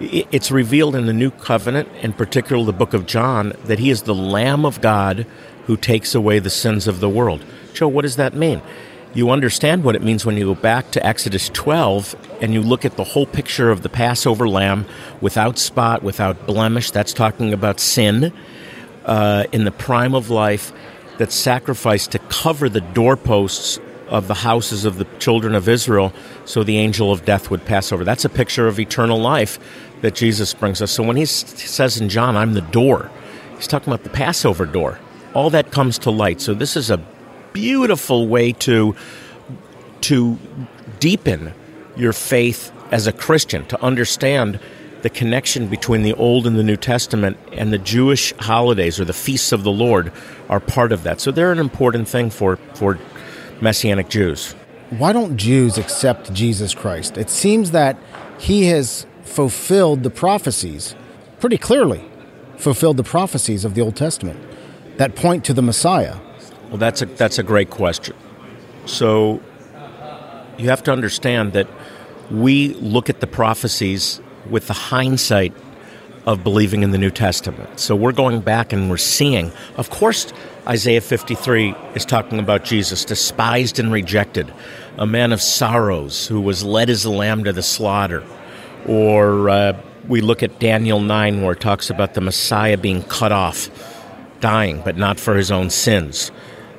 It's 0.00 0.50
revealed 0.50 0.94
in 0.94 1.06
the 1.06 1.12
New 1.12 1.32
Covenant, 1.32 1.88
in 2.00 2.12
particular 2.12 2.64
the 2.64 2.72
book 2.72 2.94
of 2.94 3.06
John, 3.06 3.52
that 3.64 3.80
he 3.80 3.90
is 3.90 4.02
the 4.02 4.14
Lamb 4.14 4.64
of 4.64 4.80
God 4.80 5.26
who 5.66 5.76
takes 5.76 6.14
away 6.14 6.38
the 6.38 6.48
sins 6.48 6.86
of 6.86 7.00
the 7.00 7.08
world. 7.08 7.44
Joe, 7.74 7.88
what 7.88 8.02
does 8.02 8.16
that 8.16 8.34
mean? 8.34 8.62
You 9.12 9.30
understand 9.30 9.82
what 9.82 9.96
it 9.96 10.02
means 10.02 10.24
when 10.24 10.36
you 10.36 10.44
go 10.44 10.54
back 10.54 10.92
to 10.92 11.04
Exodus 11.04 11.48
12 11.48 12.14
and 12.40 12.54
you 12.54 12.62
look 12.62 12.84
at 12.84 12.96
the 12.96 13.04
whole 13.04 13.26
picture 13.26 13.70
of 13.70 13.82
the 13.82 13.88
Passover 13.88 14.48
lamb 14.48 14.86
without 15.20 15.58
spot, 15.58 16.02
without 16.02 16.46
blemish. 16.46 16.92
That's 16.92 17.12
talking 17.12 17.52
about 17.52 17.80
sin 17.80 18.32
uh, 19.04 19.44
in 19.50 19.64
the 19.64 19.72
prime 19.72 20.14
of 20.14 20.30
life 20.30 20.72
that's 21.18 21.34
sacrificed 21.34 22.12
to 22.12 22.18
cover 22.18 22.68
the 22.68 22.80
doorposts 22.80 23.80
of 24.08 24.28
the 24.28 24.34
houses 24.34 24.84
of 24.84 24.96
the 24.96 25.04
children 25.18 25.54
of 25.54 25.68
Israel 25.68 26.12
so 26.44 26.62
the 26.62 26.78
angel 26.78 27.12
of 27.12 27.24
death 27.24 27.50
would 27.50 27.64
pass 27.64 27.92
over. 27.92 28.04
That's 28.04 28.24
a 28.24 28.28
picture 28.28 28.66
of 28.66 28.78
eternal 28.78 29.18
life 29.18 29.58
that 30.02 30.14
Jesus 30.14 30.54
brings 30.54 30.80
us. 30.80 30.90
So 30.90 31.02
when 31.02 31.16
he 31.16 31.26
says 31.26 32.00
in 32.00 32.08
John, 32.08 32.36
I'm 32.36 32.54
the 32.54 32.60
door, 32.60 33.10
he's 33.56 33.66
talking 33.66 33.92
about 33.92 34.04
the 34.04 34.10
Passover 34.10 34.66
door. 34.66 34.98
All 35.34 35.50
that 35.50 35.70
comes 35.70 35.98
to 35.98 36.10
light. 36.10 36.40
So 36.40 36.54
this 36.54 36.76
is 36.76 36.90
a 36.90 36.98
beautiful 37.52 38.28
way 38.28 38.52
to 38.52 38.94
to 40.02 40.38
deepen 40.98 41.52
your 41.96 42.12
faith 42.12 42.72
as 42.90 43.06
a 43.06 43.12
Christian, 43.12 43.66
to 43.66 43.82
understand 43.82 44.58
the 45.02 45.10
connection 45.10 45.68
between 45.68 46.02
the 46.02 46.12
Old 46.14 46.46
and 46.46 46.56
the 46.56 46.62
New 46.62 46.76
Testament 46.76 47.38
and 47.52 47.72
the 47.72 47.78
Jewish 47.78 48.34
holidays 48.38 49.00
or 49.00 49.04
the 49.04 49.12
feasts 49.12 49.52
of 49.52 49.62
the 49.62 49.70
Lord 49.70 50.12
are 50.48 50.60
part 50.60 50.92
of 50.92 51.02
that. 51.04 51.20
So 51.20 51.30
they're 51.30 51.52
an 51.52 51.58
important 51.58 52.08
thing 52.08 52.30
for, 52.30 52.56
for 52.74 52.98
Messianic 53.60 54.08
Jews. 54.08 54.52
Why 54.90 55.12
don't 55.12 55.36
Jews 55.36 55.78
accept 55.78 56.32
Jesus 56.32 56.74
Christ? 56.74 57.16
It 57.16 57.30
seems 57.30 57.70
that 57.70 57.96
he 58.38 58.66
has 58.66 59.06
fulfilled 59.22 60.02
the 60.02 60.10
prophecies 60.10 60.94
pretty 61.38 61.58
clearly, 61.58 62.04
fulfilled 62.56 62.96
the 62.96 63.04
prophecies 63.04 63.64
of 63.64 63.74
the 63.74 63.80
Old 63.80 63.96
Testament 63.96 64.40
that 64.96 65.14
point 65.14 65.44
to 65.44 65.54
the 65.54 65.62
Messiah. 65.62 66.16
Well, 66.70 66.78
that's 66.78 67.02
a, 67.02 67.06
that's 67.06 67.40
a 67.40 67.42
great 67.42 67.68
question. 67.68 68.16
So 68.86 69.42
you 70.56 70.68
have 70.68 70.84
to 70.84 70.92
understand 70.92 71.52
that 71.54 71.66
we 72.30 72.74
look 72.74 73.10
at 73.10 73.18
the 73.18 73.26
prophecies 73.26 74.20
with 74.48 74.68
the 74.68 74.74
hindsight 74.74 75.52
of 76.26 76.44
believing 76.44 76.84
in 76.84 76.92
the 76.92 76.98
New 76.98 77.10
Testament. 77.10 77.80
So 77.80 77.96
we're 77.96 78.12
going 78.12 78.40
back 78.40 78.72
and 78.72 78.88
we're 78.88 78.98
seeing, 78.98 79.50
of 79.78 79.90
course, 79.90 80.32
Isaiah 80.68 81.00
53 81.00 81.74
is 81.96 82.04
talking 82.04 82.38
about 82.38 82.64
Jesus, 82.64 83.04
despised 83.04 83.80
and 83.80 83.90
rejected, 83.90 84.52
a 84.96 85.06
man 85.06 85.32
of 85.32 85.42
sorrows 85.42 86.28
who 86.28 86.40
was 86.40 86.62
led 86.62 86.88
as 86.88 87.04
a 87.04 87.10
lamb 87.10 87.42
to 87.44 87.52
the 87.52 87.64
slaughter. 87.64 88.22
Or 88.86 89.50
uh, 89.50 89.82
we 90.06 90.20
look 90.20 90.44
at 90.44 90.60
Daniel 90.60 91.00
9 91.00 91.42
where 91.42 91.54
it 91.54 91.60
talks 91.60 91.90
about 91.90 92.14
the 92.14 92.20
Messiah 92.20 92.76
being 92.76 93.02
cut 93.02 93.32
off, 93.32 93.68
dying, 94.38 94.82
but 94.84 94.96
not 94.96 95.18
for 95.18 95.34
his 95.34 95.50
own 95.50 95.70
sins 95.70 96.30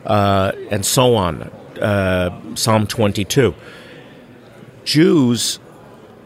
uh, 0.06 0.52
and 0.70 0.86
so 0.86 1.16
on. 1.16 1.44
Uh, 1.82 2.56
Psalm 2.56 2.88
22. 2.88 3.56
Jews 4.84 5.60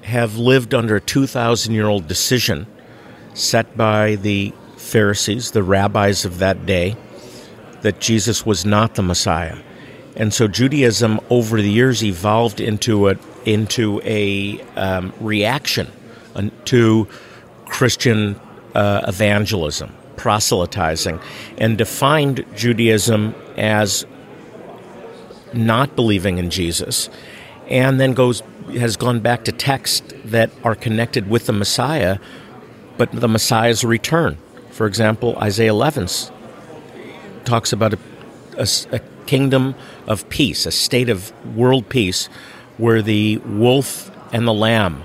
have 0.04 0.38
lived 0.38 0.74
under 0.74 0.96
a 0.98 1.02
2,000 1.02 1.74
year 1.74 1.88
old 1.88 2.08
decision 2.08 2.68
set 3.34 3.76
by 3.76 4.16
the 4.16 4.54
Pharisees, 4.78 5.52
the 5.52 5.64
rabbis 5.64 6.26
of 6.26 6.40
that 6.40 6.66
day, 6.66 6.96
that 7.82 8.00
Jesus 8.00 8.46
was 8.46 8.66
not 8.66 8.96
the 8.96 9.04
Messiah. 9.04 9.58
And 10.16 10.34
so 10.34 10.48
Judaism 10.48 11.20
over 11.30 11.62
the 11.62 11.70
years 11.70 12.04
evolved 12.04 12.62
into 12.62 13.10
a, 13.10 13.18
into 13.46 14.02
a 14.04 14.62
um, 14.76 15.14
reaction 15.20 15.92
to 16.66 17.08
Christian 17.66 18.40
uh, 18.74 19.02
evangelism 19.08 19.92
proselytizing 20.18 21.20
and 21.58 21.78
defined 21.78 22.46
Judaism 22.56 23.36
as 23.58 24.06
not 25.54 25.96
believing 25.96 26.38
in 26.38 26.50
Jesus 26.50 27.10
and 27.68 28.00
then 28.00 28.14
goes 28.14 28.44
has 28.78 28.98
gone 28.98 29.20
back 29.20 29.46
to 29.46 29.52
texts 29.52 30.14
that 30.26 30.50
are 30.64 30.76
connected 30.76 31.30
with 31.30 31.46
the 31.46 31.54
Messiah 31.54 32.18
but 32.98 33.12
the 33.12 33.28
Messiah's 33.28 33.84
return. 33.84 34.38
For 34.72 34.88
example, 34.88 35.38
Isaiah 35.38 35.72
11 35.72 36.08
talks 37.44 37.74
about 37.74 37.94
a, 37.94 38.00
a, 38.58 38.68
a 38.92 39.00
kingdom 39.26 39.76
of 40.08 40.28
peace, 40.30 40.66
a 40.66 40.72
state 40.72 41.10
of 41.10 41.34
world 41.56 41.90
peace 41.90 42.28
where 42.78 43.02
the 43.02 43.38
wolf 43.40 44.12
and 44.34 44.48
the 44.48 44.54
lamb 44.54 45.04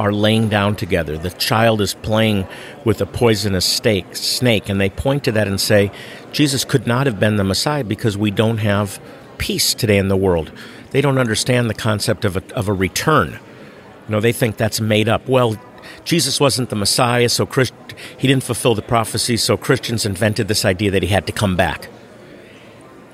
are 0.00 0.12
laying 0.14 0.48
down 0.48 0.74
together. 0.74 1.18
The 1.18 1.28
child 1.28 1.82
is 1.82 1.92
playing 1.92 2.48
with 2.86 3.02
a 3.02 3.06
poisonous 3.06 3.66
snake, 3.66 4.16
snake, 4.16 4.70
and 4.70 4.80
they 4.80 4.88
point 4.88 5.24
to 5.24 5.32
that 5.32 5.46
and 5.46 5.60
say, 5.60 5.92
Jesus 6.32 6.64
could 6.64 6.86
not 6.86 7.04
have 7.04 7.20
been 7.20 7.36
the 7.36 7.44
Messiah 7.44 7.84
because 7.84 8.16
we 8.16 8.30
don't 8.30 8.56
have 8.56 8.98
peace 9.36 9.74
today 9.74 9.98
in 9.98 10.08
the 10.08 10.16
world. 10.16 10.52
They 10.92 11.02
don't 11.02 11.18
understand 11.18 11.68
the 11.68 11.74
concept 11.74 12.24
of 12.24 12.38
a, 12.38 12.54
of 12.54 12.66
a 12.66 12.72
return. 12.72 13.32
You 13.32 14.12
know, 14.12 14.20
they 14.20 14.32
think 14.32 14.56
that's 14.56 14.80
made 14.80 15.06
up. 15.06 15.28
Well, 15.28 15.60
Jesus 16.06 16.40
wasn't 16.40 16.70
the 16.70 16.76
Messiah, 16.76 17.28
so 17.28 17.44
Christ, 17.44 17.74
he 18.16 18.26
didn't 18.26 18.44
fulfill 18.44 18.74
the 18.74 18.80
prophecy, 18.80 19.36
so 19.36 19.58
Christians 19.58 20.06
invented 20.06 20.48
this 20.48 20.64
idea 20.64 20.90
that 20.92 21.02
he 21.02 21.10
had 21.10 21.26
to 21.26 21.32
come 21.32 21.56
back. 21.56 21.90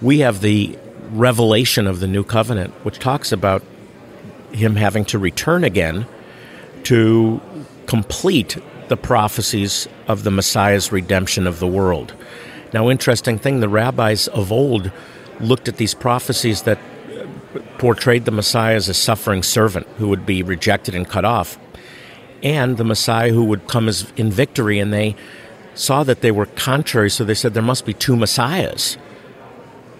We 0.01 0.21
have 0.21 0.41
the 0.41 0.79
revelation 1.11 1.89
of 1.89 1.99
the 1.99 2.07
new 2.07 2.23
covenant, 2.23 2.75
which 2.85 3.01
talks 3.01 3.33
about 3.33 3.65
him 4.53 4.77
having 4.77 5.05
to 5.07 5.19
return 5.19 5.65
again 5.65 6.07
to 6.87 7.41
complete 7.87 8.57
the 8.87 8.97
prophecies 8.97 9.89
of 10.07 10.23
the 10.23 10.31
Messiah's 10.31 10.93
redemption 10.93 11.49
of 11.49 11.59
the 11.59 11.67
world. 11.67 12.15
Now, 12.73 12.89
interesting 12.91 13.39
thing, 13.39 13.59
the 13.59 13.69
rabbis 13.69 14.29
of 14.29 14.53
old 14.53 14.93
looked 15.41 15.67
at 15.67 15.79
these 15.79 15.95
prophecies 15.95 16.63
that 16.63 16.79
portrayed 17.79 18.25
the 18.25 18.31
Messiah 18.31 18.77
as 18.77 18.89
a 18.89 18.95
suffering 18.95 19.43
servant 19.43 19.89
who 19.99 20.09
would 20.09 20.25
be 20.25 20.45
rejected 20.45 20.95
and 20.95 21.09
cut 21.09 21.25
off, 21.25 21.59
and 22.45 22.77
the 22.77 22.85
Messiah 22.85 23.33
who 23.33 23.43
would 23.45 23.67
come 23.67 23.89
as 23.89 24.13
in 24.17 24.31
victory, 24.31 24.79
and 24.79 24.93
they 24.93 25.17
saw 25.75 26.05
that 26.05 26.21
they 26.21 26.31
were 26.31 26.47
contrary, 26.47 27.11
so 27.11 27.25
they 27.25 27.35
said 27.35 27.53
there 27.53 27.63
must 27.63 27.85
be 27.85 27.95
two 27.95 28.15
Messiahs. 28.15 28.97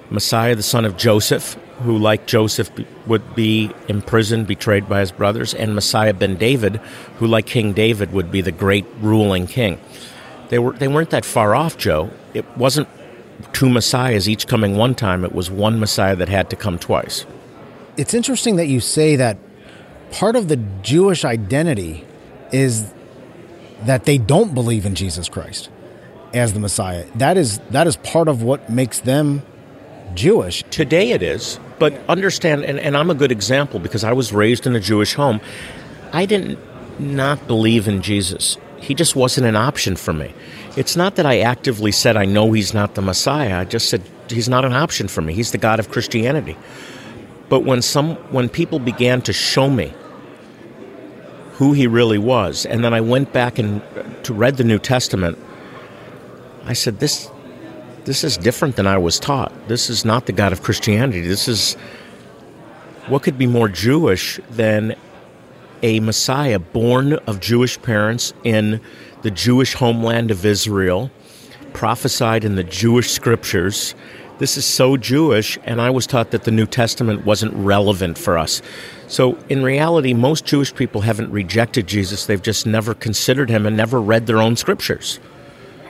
Messiah, 0.09 0.55
the 0.55 0.63
son 0.63 0.85
of 0.85 0.97
Joseph, 0.97 1.57
who, 1.83 1.99
like 1.99 2.27
Joseph, 2.27 2.71
would 3.07 3.35
be 3.35 3.71
imprisoned, 3.89 4.47
betrayed 4.47 4.89
by 4.89 5.01
his 5.01 5.13
brothers, 5.13 5.55
and 5.55 5.75
Messiah 5.75 6.15
ben 6.15 6.37
David, 6.37 6.77
who, 7.19 7.27
like 7.27 7.47
King 7.47 7.73
David, 7.73 8.13
would 8.13 8.31
be 8.31 8.41
the 8.41 8.53
great 8.53 8.87
ruling 9.01 9.47
king. 9.47 9.79
They, 10.49 10.59
were, 10.59 10.73
they 10.73 10.89
weren't 10.89 11.11
that 11.11 11.25
far 11.25 11.55
off, 11.55 11.77
Joe. 11.77 12.11
It 12.35 12.45
wasn't 12.57 12.89
two 13.53 13.69
Messiahs 13.69 14.29
each 14.29 14.47
coming 14.47 14.77
one 14.77 14.95
time, 14.95 15.25
it 15.25 15.33
was 15.33 15.51
one 15.51 15.79
Messiah 15.81 16.17
that 16.17 16.29
had 16.29 16.51
to 16.51 16.57
come 16.57 16.79
twice. 16.79 17.27
It's 17.97 18.15
interesting 18.15 18.57
that 18.57 18.67
you 18.67 18.81
say 18.81 19.17
that 19.17 19.39
part 20.11 20.37
of 20.37 20.49
the 20.49 20.57
Jewish 20.83 21.25
identity 21.25 22.05
is 22.53 22.93
that 23.83 24.05
they 24.05 24.19
don't 24.19 24.55
believe 24.55 24.87
in 24.87 24.95
Jesus 24.95 25.29
Christ 25.29 25.69
as 26.33 26.53
the 26.53 26.61
Messiah. 26.61 27.07
That 27.17 27.37
is 27.37 27.59
that 27.71 27.87
is 27.87 27.97
part 27.97 28.29
of 28.29 28.43
what 28.43 28.71
makes 28.71 29.01
them 29.01 29.43
Jewish. 30.15 30.65
Today 30.71 31.11
it 31.11 31.23
is, 31.23 31.59
but 31.79 31.95
understand, 32.09 32.65
and, 32.65 32.79
and 32.79 32.97
I'm 32.97 33.11
a 33.11 33.15
good 33.15 33.33
example 33.33 33.81
because 33.81 34.05
I 34.05 34.13
was 34.13 34.33
raised 34.33 34.67
in 34.67 34.75
a 34.75 34.81
Jewish 34.81 35.15
home. 35.15 35.41
I 36.13 36.27
didn't 36.27 36.59
not 36.99 37.47
believe 37.47 37.89
in 37.89 38.03
Jesus. 38.03 38.57
He 38.79 38.95
just 38.95 39.17
wasn't 39.17 39.47
an 39.47 39.57
option 39.57 39.97
for 39.97 40.13
me. 40.13 40.33
It's 40.77 40.97
not 40.97 41.17
that 41.17 41.27
I 41.27 41.41
actively 41.41 41.93
said 41.93 42.17
I 42.17 42.25
know 42.25 42.53
he's 42.53 42.75
not 42.75 42.95
the 42.95 43.03
Messiah. 43.03 43.59
I 43.59 43.65
just 43.65 43.89
said 43.89 44.03
he's 44.29 44.49
not 44.49 44.65
an 44.65 44.73
option 44.73 45.09
for 45.09 45.23
me. 45.23 45.35
He's 45.35 45.53
the 45.53 45.59
God 45.59 45.81
of 45.81 45.91
Christianity. 45.91 46.57
But 47.49 47.61
when 47.61 47.83
some 47.83 48.17
when 48.33 48.49
people 48.49 48.79
began 48.79 49.23
to 49.23 49.33
show 49.33 49.71
me 49.71 49.95
who 51.53 51.73
he 51.73 51.87
really 51.87 52.19
was, 52.19 52.67
and 52.67 52.85
then 52.85 52.93
I 52.93 53.01
went 53.01 53.33
back 53.33 53.59
and 53.59 53.83
to 54.25 54.35
read 54.35 54.57
the 54.57 54.65
New 54.65 54.79
Testament, 54.79 55.39
I 56.65 56.75
said 56.75 56.99
this 56.99 57.31
this 58.07 58.25
is 58.25 58.39
different 58.39 58.77
than 58.77 58.87
I 58.87 58.97
was 58.97 59.21
taught. 59.21 59.53
This 59.69 59.91
is 59.91 60.05
not 60.05 60.25
the 60.25 60.33
God 60.33 60.53
of 60.53 60.63
Christianity. 60.63 61.21
This 61.21 61.47
is 61.47 61.75
what 63.09 63.23
could 63.23 63.37
be 63.37 63.47
more 63.47 63.69
Jewish 63.69 64.41
than 64.51 64.97
a 65.83 66.01
Messiah 66.01 66.59
born 66.59 67.13
of 67.13 67.41
Jewish 67.41 67.81
parents 67.83 68.33
in 68.43 68.81
the 69.21 69.31
Jewish 69.31 69.75
homeland 69.75 70.31
of 70.31 70.47
Israel, 70.47 71.11
prophesied 71.75 72.45
in 72.45 72.57
the 72.57 72.65
Jewish 72.65 73.11
scriptures 73.11 73.95
this 74.39 74.59
is 74.59 74.67
so 74.67 74.99
Jewish, 74.99 75.59
and 75.65 75.81
I 75.81 75.89
was 75.89 76.07
taught 76.07 76.31
that 76.33 76.45
the 76.45 76.51
New 76.51 76.67
Testament 76.67 77.25
wasn't 77.25 77.55
relevant 77.55 78.19
for 78.19 78.37
us. 78.37 78.61
So, 79.09 79.39
in 79.49 79.63
reality, 79.63 80.13
most 80.13 80.45
Jewish 80.45 80.75
people 80.75 81.01
haven't 81.01 81.31
rejected 81.31 81.87
Jesus, 81.87 82.27
they've 82.27 82.43
just 82.43 82.67
never 82.67 82.93
considered 82.93 83.49
him 83.49 83.65
and 83.65 83.77
never 83.77 83.99
read 83.99 84.27
their 84.27 84.39
own 84.39 84.57
scriptures. 84.57 85.21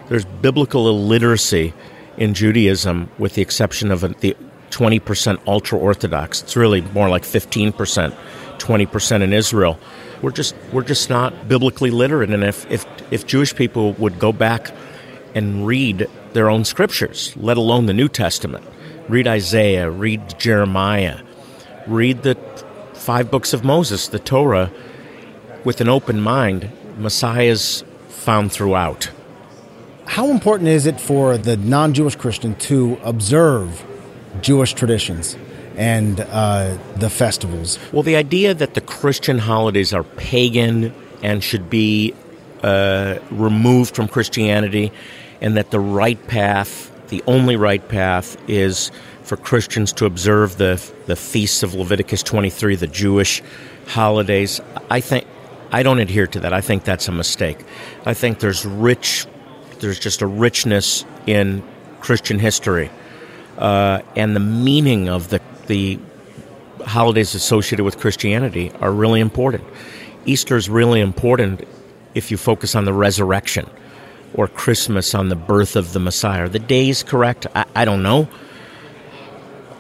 There's 0.08 0.25
biblical 0.25 0.88
illiteracy 0.88 1.75
in 2.16 2.35
Judaism, 2.35 3.11
with 3.18 3.35
the 3.35 3.42
exception 3.42 3.90
of 3.90 4.00
the 4.00 4.37
20% 4.70 5.40
ultra 5.46 5.78
Orthodox. 5.78 6.42
It's 6.42 6.56
really 6.56 6.80
more 6.80 7.08
like 7.08 7.23
15%, 7.23 7.73
20% 8.58 9.23
in 9.23 9.32
Israel. 9.32 9.78
We're 10.23 10.30
just, 10.30 10.54
we're 10.73 10.82
just 10.82 11.11
not 11.11 11.49
biblically 11.49 11.90
literate. 11.90 12.30
And 12.30 12.42
if, 12.42 12.70
if, 12.70 12.87
if 13.11 13.26
Jewish 13.26 13.54
people 13.54 13.92
would 13.94 14.18
go 14.18 14.32
back 14.32 14.73
and 15.35 15.66
read 15.66 16.08
their 16.32 16.50
own 16.50 16.64
scriptures, 16.64 17.35
let 17.37 17.56
alone 17.56 17.87
the 17.87 17.94
New 17.94 18.08
Testament. 18.08 18.64
Read 19.08 19.28
Isaiah, 19.28 19.90
read 19.90 20.38
Jeremiah, 20.38 21.20
read 21.87 22.23
the 22.23 22.35
five 22.94 23.30
books 23.30 23.52
of 23.52 23.62
Moses, 23.62 24.08
the 24.08 24.18
Torah, 24.18 24.73
with 25.64 25.80
an 25.80 25.88
open 25.88 26.20
mind. 26.20 26.73
Messiah's 26.99 27.85
found 28.08 28.50
throughout. 28.50 29.11
How 30.07 30.31
important 30.31 30.69
is 30.69 30.87
it 30.87 31.01
for 31.01 31.37
the 31.37 31.57
non 31.57 31.93
Jewish 31.95 32.17
Christian 32.17 32.55
to 32.57 32.99
observe 33.03 33.85
Jewish 34.41 34.73
traditions 34.73 35.37
and 35.77 36.21
uh, 36.21 36.79
the 36.97 37.11
festivals? 37.11 37.79
Well, 37.93 38.03
the 38.03 38.17
idea 38.17 38.55
that 38.55 38.75
the 38.75 38.81
Christian 38.81 39.39
holidays 39.39 39.93
are 39.93 40.05
pagan 40.05 40.95
and 41.23 41.43
should 41.43 41.69
be 41.69 42.15
uh, 42.63 43.19
removed 43.31 43.95
from 43.95 44.09
Christianity 44.09 44.93
and 45.41 45.57
that 45.57 45.71
the 45.71 45.81
right 45.81 46.25
path, 46.29 46.91
the 47.09 47.23
only 47.27 47.57
right 47.57 47.87
path, 47.87 48.37
is 48.49 48.91
for 49.23 49.37
Christians 49.37 49.93
to 49.95 50.07
observe 50.07 50.57
the 50.57 50.81
the 51.07 51.17
feasts 51.17 51.63
of 51.63 51.75
Leviticus 51.75 52.23
23, 52.23 52.77
the 52.77 52.87
Jewish 52.87 53.43
holidays. 53.87 54.61
I 54.91 55.01
think 55.01 55.27
I 55.73 55.83
don't 55.83 55.99
adhere 55.99 56.27
to 56.29 56.41
that. 56.41 56.53
I 56.53 56.61
think 56.61 56.85
that's 56.85 57.09
a 57.09 57.13
mistake. 57.13 57.59
I 58.05 58.15
think 58.15 58.39
there's 58.39 58.65
rich, 58.65 59.27
there's 59.80 59.99
just 59.99 60.23
a 60.23 60.26
richness 60.26 61.04
in 61.26 61.62
Christian 62.00 62.38
history, 62.38 62.90
uh, 63.59 64.02
and 64.14 64.35
the 64.35 64.40
meaning 64.40 65.09
of 65.09 65.28
the 65.28 65.40
the 65.66 65.99
holidays 66.85 67.35
associated 67.35 67.85
with 67.85 67.99
Christianity 67.99 68.71
are 68.80 68.92
really 68.92 69.21
important. 69.21 69.64
Easter 70.25 70.56
is 70.56 70.68
really 70.68 71.00
important 71.00 71.66
if 72.14 72.30
you 72.30 72.37
focus 72.37 72.75
on 72.75 72.85
the 72.85 72.92
resurrection 72.92 73.68
or 74.35 74.49
Christmas 74.49 75.14
on 75.14 75.28
the 75.28 75.37
birth 75.37 75.76
of 75.76 75.92
the 75.92 76.00
Messiah. 76.00 76.49
The 76.49 76.59
days 76.59 77.02
correct? 77.02 77.47
I, 77.54 77.64
I 77.75 77.85
don't 77.85 78.02
know. 78.02 78.28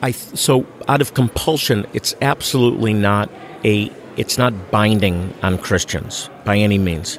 I 0.02 0.10
so 0.10 0.66
out 0.88 1.00
of 1.00 1.14
compulsion, 1.14 1.86
it's 1.92 2.14
absolutely 2.20 2.92
not 2.92 3.30
a 3.64 3.90
it's 4.16 4.38
not 4.38 4.70
binding 4.70 5.34
on 5.42 5.58
Christians 5.58 6.30
by 6.44 6.56
any 6.56 6.78
means. 6.78 7.18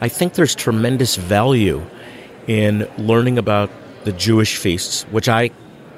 I 0.00 0.08
think 0.08 0.34
there's 0.34 0.54
tremendous 0.54 1.16
value 1.16 1.84
in 2.48 2.88
learning 2.98 3.38
about 3.38 3.70
the 4.02 4.12
Jewish 4.12 4.56
feasts, 4.56 5.04
which 5.04 5.28
I 5.28 5.50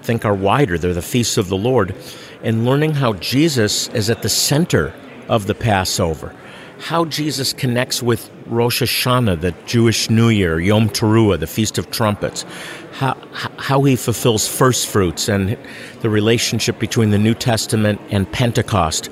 think 0.03 0.27
are 0.27 0.35
wider. 0.35 0.77
They're 0.77 0.93
the 0.93 1.01
feasts 1.01 1.39
of 1.39 1.49
the 1.49 1.57
Lord, 1.57 1.95
and 2.43 2.67
learning 2.67 2.95
how 2.95 3.15
Jesus 3.15 3.89
is 3.89 4.11
at 4.11 4.21
the 4.21 4.29
center 4.29 4.93
of 5.29 5.47
the 5.47 5.55
Passover 5.55 6.35
how 6.81 7.05
Jesus 7.05 7.53
connects 7.53 8.03
with 8.03 8.31
Rosh 8.47 8.83
Hashanah, 8.83 9.41
the 9.41 9.55
Jewish 9.67 10.09
New 10.09 10.29
Year, 10.29 10.59
Yom 10.59 10.89
Teruah, 10.89 11.39
the 11.39 11.47
Feast 11.47 11.79
of 11.79 11.91
Trumpets, 11.91 12.45
how, 12.93 13.17
how 13.33 13.83
he 13.85 13.97
fulfills 13.97 14.49
first 14.49 14.89
fruits 14.89 15.29
and 15.29 15.59
the 16.01 16.11
relationship 16.11 16.79
between 16.79 17.11
the 17.11 17.19
New 17.19 17.35
Testament 17.35 18.01
and 18.11 18.31
Pentecost. 18.33 19.11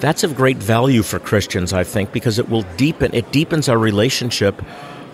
That's 0.00 0.24
of 0.24 0.34
great 0.34 0.56
value 0.56 1.02
for 1.02 1.18
Christians, 1.18 1.72
I 1.72 1.84
think, 1.84 2.12
because 2.12 2.38
it 2.38 2.48
will 2.48 2.62
deepen 2.76 3.14
it 3.14 3.30
deepens 3.32 3.68
our 3.68 3.78
relationship 3.78 4.60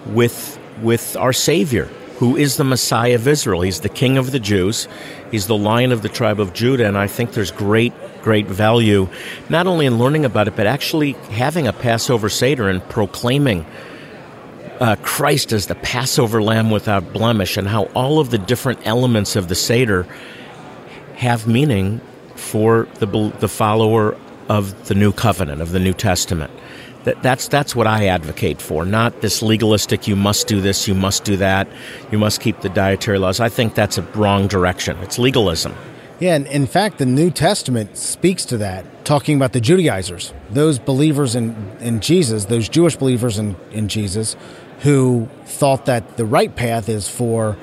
with 0.07 0.59
with 0.83 1.16
our 1.16 1.33
Savior, 1.33 1.85
who 2.19 2.37
is 2.37 2.57
the 2.57 2.64
Messiah 2.64 3.14
of 3.14 3.27
Israel. 3.27 3.62
He's 3.62 3.81
the 3.81 3.88
King 3.88 4.19
of 4.19 4.31
the 4.33 4.40
Jews. 4.40 4.88
He's 5.31 5.47
the 5.47 5.57
Lion 5.57 5.93
of 5.93 6.03
the 6.03 6.09
tribe 6.09 6.40
of 6.40 6.53
Judah, 6.53 6.87
and 6.87 6.99
I 6.99 7.07
think 7.07 7.33
there's 7.33 7.51
great 7.51 7.93
great 8.23 8.47
value, 8.47 9.09
not 9.49 9.66
only 9.66 9.87
in 9.87 9.99
learning 9.99 10.25
about 10.25 10.47
it, 10.47 10.55
but 10.55 10.66
actually 10.66 11.12
having 11.31 11.66
a 11.66 11.73
Passover 11.73 12.29
Seder 12.29 12.69
and 12.69 12.87
proclaiming 12.90 13.64
uh, 14.79 14.97
Christ 15.03 15.53
as 15.53 15.66
the 15.66 15.75
Passover 15.75 16.43
lamb 16.43 16.71
without 16.71 17.12
blemish, 17.12 17.57
and 17.57 17.69
how 17.69 17.85
all 17.95 18.19
of 18.19 18.31
the 18.31 18.38
different 18.38 18.81
elements 18.87 19.37
of 19.37 19.49
the 19.49 19.55
Seder 19.55 20.07
have 21.16 21.47
meaning 21.47 22.01
for 22.35 22.88
the, 22.99 23.07
the 23.40 23.49
follower 23.49 24.16
of 24.49 24.88
the 24.88 24.95
new 24.95 25.12
covenant, 25.12 25.61
of 25.61 25.73
the 25.73 25.81
New 25.81 25.93
Testament. 25.93 26.51
That, 27.05 27.23
that's, 27.23 27.49
that's 27.49 27.75
what 27.75 27.87
I 27.87 28.09
advocate 28.09 28.61
for, 28.61 28.85
not 28.85 29.23
this 29.23 29.43
legalistic, 29.43 30.07
you 30.07 30.17
must 30.17 30.47
do 30.47 30.61
this, 30.61 30.87
you 30.87 30.95
must 30.95 31.25
do 31.25 31.37
that, 31.39 31.67
you 32.13 32.19
must 32.19 32.41
keep 32.41 32.61
the 32.61 32.69
dietary 32.69 33.19
laws. 33.19 33.41
I 33.41 33.49
think 33.49 33.75
that's 33.75 33.97
a 33.97 34.03
wrong 34.03 34.49
direction. 34.49 34.99
It's 34.99 35.19
legalism. 35.19 35.75
Yeah, 36.19 36.35
and 36.35 36.47
in 36.49 36.67
fact, 36.67 36.99
the 36.99 37.07
New 37.07 37.31
Testament 37.31 37.97
speaks 37.97 38.45
to 38.47 38.59
that, 38.59 39.07
talking 39.07 39.37
about 39.37 39.55
the 39.55 39.61
Judaizers, 39.61 40.35
those 40.51 40.79
believers 40.79 41.35
in, 41.35 41.57
in 41.81 42.01
Jesus, 42.01 42.45
those 42.45 42.69
Jewish 42.69 42.97
believers 42.97 43.39
in, 43.39 43.57
in 43.71 43.89
Jesus, 43.89 44.37
who 44.81 45.29
thought 45.47 45.87
that 45.87 46.19
the 46.19 46.27
right 46.27 46.55
path 46.55 46.91
is 46.91 47.09
for 47.09 47.57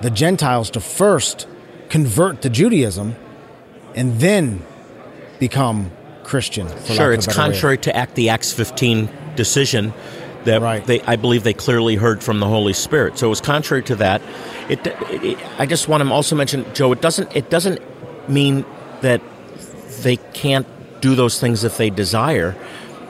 the 0.00 0.10
Gentiles 0.10 0.70
to 0.70 0.80
first 0.80 1.48
convert 1.88 2.42
to 2.42 2.48
Judaism 2.48 3.16
and 3.96 4.20
then 4.20 4.62
become 5.40 5.90
Christian. 6.24 6.68
Sure, 6.86 7.12
it's 7.12 7.26
contrary 7.26 7.78
to 7.78 7.94
Act 7.94 8.14
the 8.14 8.30
Acts 8.30 8.52
15 8.52 9.08
decision 9.36 9.92
that 10.44 10.60
right. 10.62 10.84
they, 10.86 11.00
I 11.02 11.16
believe 11.16 11.42
they 11.42 11.54
clearly 11.54 11.96
heard 11.96 12.22
from 12.22 12.40
the 12.40 12.46
Holy 12.46 12.72
Spirit. 12.72 13.18
So 13.18 13.26
it 13.26 13.30
was 13.30 13.40
contrary 13.40 13.82
to 13.84 13.96
that. 13.96 14.22
It, 14.68 14.86
it, 14.86 15.38
I 15.58 15.66
just 15.66 15.88
want 15.88 16.02
to 16.02 16.10
also 16.10 16.36
mention, 16.36 16.64
Joe. 16.74 16.92
It 16.92 17.00
doesn't. 17.00 17.34
It 17.34 17.50
doesn't 17.50 17.80
mean 18.28 18.64
that 19.02 19.20
they 20.02 20.16
can't 20.32 20.66
do 21.00 21.14
those 21.14 21.38
things 21.38 21.64
if 21.64 21.76
they 21.76 21.90
desire, 21.90 22.56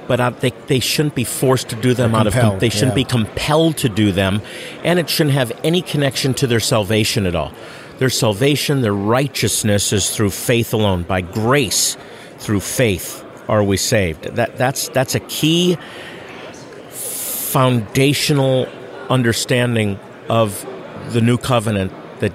but 0.08 0.20
uh, 0.20 0.30
they, 0.30 0.50
they 0.66 0.80
shouldn't 0.80 1.14
be 1.14 1.24
forced 1.24 1.68
to 1.68 1.76
do 1.76 1.94
them 1.94 2.12
They're 2.12 2.20
out 2.20 2.26
compelled, 2.26 2.54
of 2.54 2.60
they 2.60 2.68
shouldn't 2.68 2.92
yeah. 2.92 3.04
be 3.04 3.04
compelled 3.04 3.76
to 3.78 3.88
do 3.88 4.12
them, 4.12 4.42
and 4.82 4.98
it 4.98 5.08
shouldn't 5.08 5.34
have 5.34 5.52
any 5.62 5.82
connection 5.82 6.34
to 6.34 6.46
their 6.46 6.60
salvation 6.60 7.26
at 7.26 7.34
all. 7.34 7.52
Their 7.98 8.10
salvation, 8.10 8.80
their 8.80 8.94
righteousness 8.94 9.92
is 9.92 10.10
through 10.10 10.30
faith 10.30 10.74
alone, 10.74 11.04
by 11.04 11.20
grace, 11.20 11.96
through 12.44 12.60
faith 12.60 13.24
are 13.48 13.64
we 13.64 13.76
saved. 13.76 14.24
That 14.24 14.56
that's 14.56 14.88
that's 14.88 15.14
a 15.14 15.20
key 15.20 15.76
foundational 16.90 18.68
understanding 19.08 19.98
of 20.28 20.66
the 21.10 21.20
new 21.20 21.38
covenant 21.38 21.92
that 22.20 22.32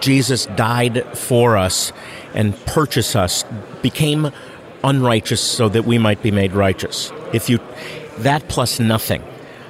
Jesus 0.00 0.46
died 0.46 1.04
for 1.16 1.56
us 1.56 1.92
and 2.34 2.56
purchased 2.66 3.16
us, 3.16 3.44
became 3.82 4.30
unrighteous 4.82 5.40
so 5.40 5.68
that 5.68 5.84
we 5.84 5.98
might 5.98 6.22
be 6.22 6.30
made 6.30 6.52
righteous. 6.52 7.12
If 7.32 7.50
you 7.50 7.58
that 8.18 8.48
plus 8.48 8.80
nothing. 8.80 9.22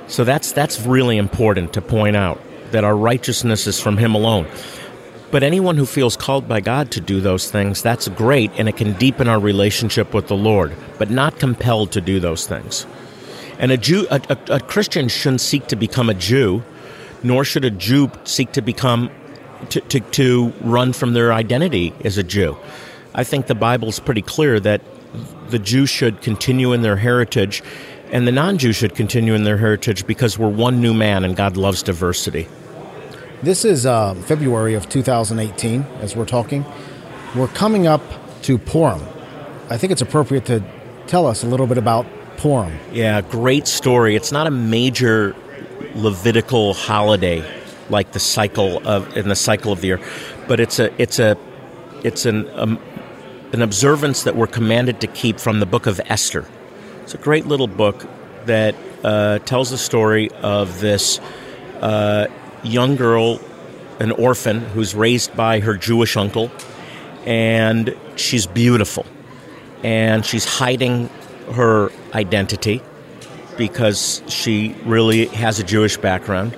So 0.07 0.25
that's 0.25 0.53
that's 0.53 0.81
really 0.81 1.17
important 1.17 1.73
to 1.75 1.83
point 1.83 2.17
out 2.17 2.41
that 2.73 2.85
our 2.85 2.97
righteousness 2.97 3.67
is 3.67 3.81
from 3.81 3.97
him 3.97 4.15
alone. 4.15 4.47
But 5.31 5.43
anyone 5.43 5.77
who 5.77 5.87
feels 5.87 6.17
called 6.17 6.49
by 6.49 6.61
God 6.61 6.91
to 6.93 7.01
do 7.01 7.21
those 7.21 7.51
things, 7.51 7.83
that's 7.83 8.09
great 8.09 8.51
and 8.57 8.69
it 8.69 8.77
can 8.77 8.95
deepen 8.95 9.29
our 9.29 9.39
relationship 9.39 10.13
with 10.13 10.27
the 10.27 10.37
Lord, 10.37 10.75
but 10.99 11.11
not 11.11 11.39
compelled 11.39 11.93
to 11.93 12.01
do 12.01 12.19
those 12.19 12.47
things. 12.47 12.87
And 13.59 13.71
a 13.71 13.77
Jew 13.77 14.07
a, 14.11 14.21
a, 14.29 14.55
a 14.55 14.61
Christian 14.61 15.09
shouldn't 15.09 15.41
seek 15.41 15.67
to 15.69 15.77
become 15.77 16.09
a 16.09 16.15
Jew, 16.15 16.63
nor 17.23 17.45
should 17.45 17.65
a 17.65 17.71
Jew 17.71 18.11
seek 18.25 18.53
to 18.53 18.63
become 18.63 19.11
to, 19.69 19.81
to, 19.81 20.01
to 20.01 20.53
run 20.63 20.93
from 20.93 21.13
their 21.13 21.33
identity 21.33 21.93
as 22.05 22.17
a 22.17 22.23
Jew. 22.23 22.57
I 23.15 23.25
think 23.25 23.47
the 23.47 23.55
Bible's 23.55 24.01
pretty 24.01 24.23
clear 24.23 24.59
that 24.61 24.81
the 25.49 25.59
Jews 25.59 25.91
should 25.91 26.23
continue 26.23 26.73
in 26.73 26.83
their 26.83 26.97
heritage 26.97 27.63
and 28.13 28.27
the 28.27 28.33
non 28.33 28.59
Jews 28.59 28.77
should 28.77 28.95
continue 28.95 29.35
in 29.35 29.45
their 29.45 29.59
heritage 29.59 30.07
because 30.07 30.39
we're 30.39 30.49
one 30.49 30.81
new 30.81 30.95
man 30.95 31.25
and 31.25 31.37
God 31.37 31.57
loves 31.57 31.83
diversity. 31.83 32.49
This 33.43 33.65
is 33.65 33.87
uh, 33.87 34.13
February 34.13 34.75
of 34.75 34.91
2018 34.91 35.83
as 36.03 36.15
we're 36.15 36.27
talking. 36.27 36.63
We're 37.35 37.49
coming 37.49 37.87
up 37.87 38.03
to 38.43 38.59
Purim. 38.59 39.01
I 39.71 39.79
think 39.79 39.93
it's 39.93 40.03
appropriate 40.03 40.45
to 40.47 40.63
tell 41.07 41.27
us 41.27 41.43
a 41.43 41.47
little 41.47 41.67
bit 41.67 41.79
about 41.79 42.05
Purim. 42.37 42.79
Yeah, 42.93 43.23
great 43.23 43.67
story. 43.67 44.15
It's 44.15 44.31
not 44.31 44.47
a 44.47 44.51
major 44.51 45.35
Levitical 45.95 46.75
holiday 46.75 47.43
like 47.89 48.13
the 48.13 48.21
cycle 48.21 48.87
of 48.87 49.17
in 49.17 49.29
the 49.31 49.35
cycle 49.35 49.73
of 49.73 49.81
the 49.81 49.87
year, 49.87 50.01
but 50.47 50.61
it's 50.61 50.79
a 50.79 50.93
it's 51.01 51.19
a 51.19 51.39
it's 52.05 52.27
an 52.27 52.47
um, 52.59 52.79
an 53.55 53.63
observance 53.63 54.25
that 54.25 54.37
we're 54.37 54.47
commanded 54.49 55.01
to 55.01 55.07
keep 55.07 55.41
from 55.41 55.61
the 55.61 55.67
book 55.67 55.87
of 55.87 55.99
Esther. 56.05 56.45
It's 57.03 57.15
a 57.15 57.19
great 57.19 57.47
little 57.47 57.67
book 57.69 58.07
that 58.45 58.75
uh, 59.03 59.39
tells 59.41 59.71
the 59.71 59.79
story 59.79 60.31
of 60.43 60.81
this 60.81 61.19
uh, 61.81 62.27
young 62.63 62.97
girl 62.97 63.41
an 64.01 64.11
orphan 64.13 64.61
who's 64.61 64.95
raised 64.95 65.37
by 65.37 65.61
her 65.61 65.77
Jewish 65.77 66.17
uncle, 66.17 66.51
and 67.27 67.95
she's 68.17 68.47
beautiful. 68.47 69.05
And 69.85 70.25
she's 70.25 70.45
hiding 70.45 71.09
her 71.53 71.91
identity 72.15 72.83
because 73.57 74.23
she 74.27 74.75
really 74.85 75.27
has 75.27 75.59
a 75.59 75.65
Jewish 75.65 75.99
background. 75.99 76.57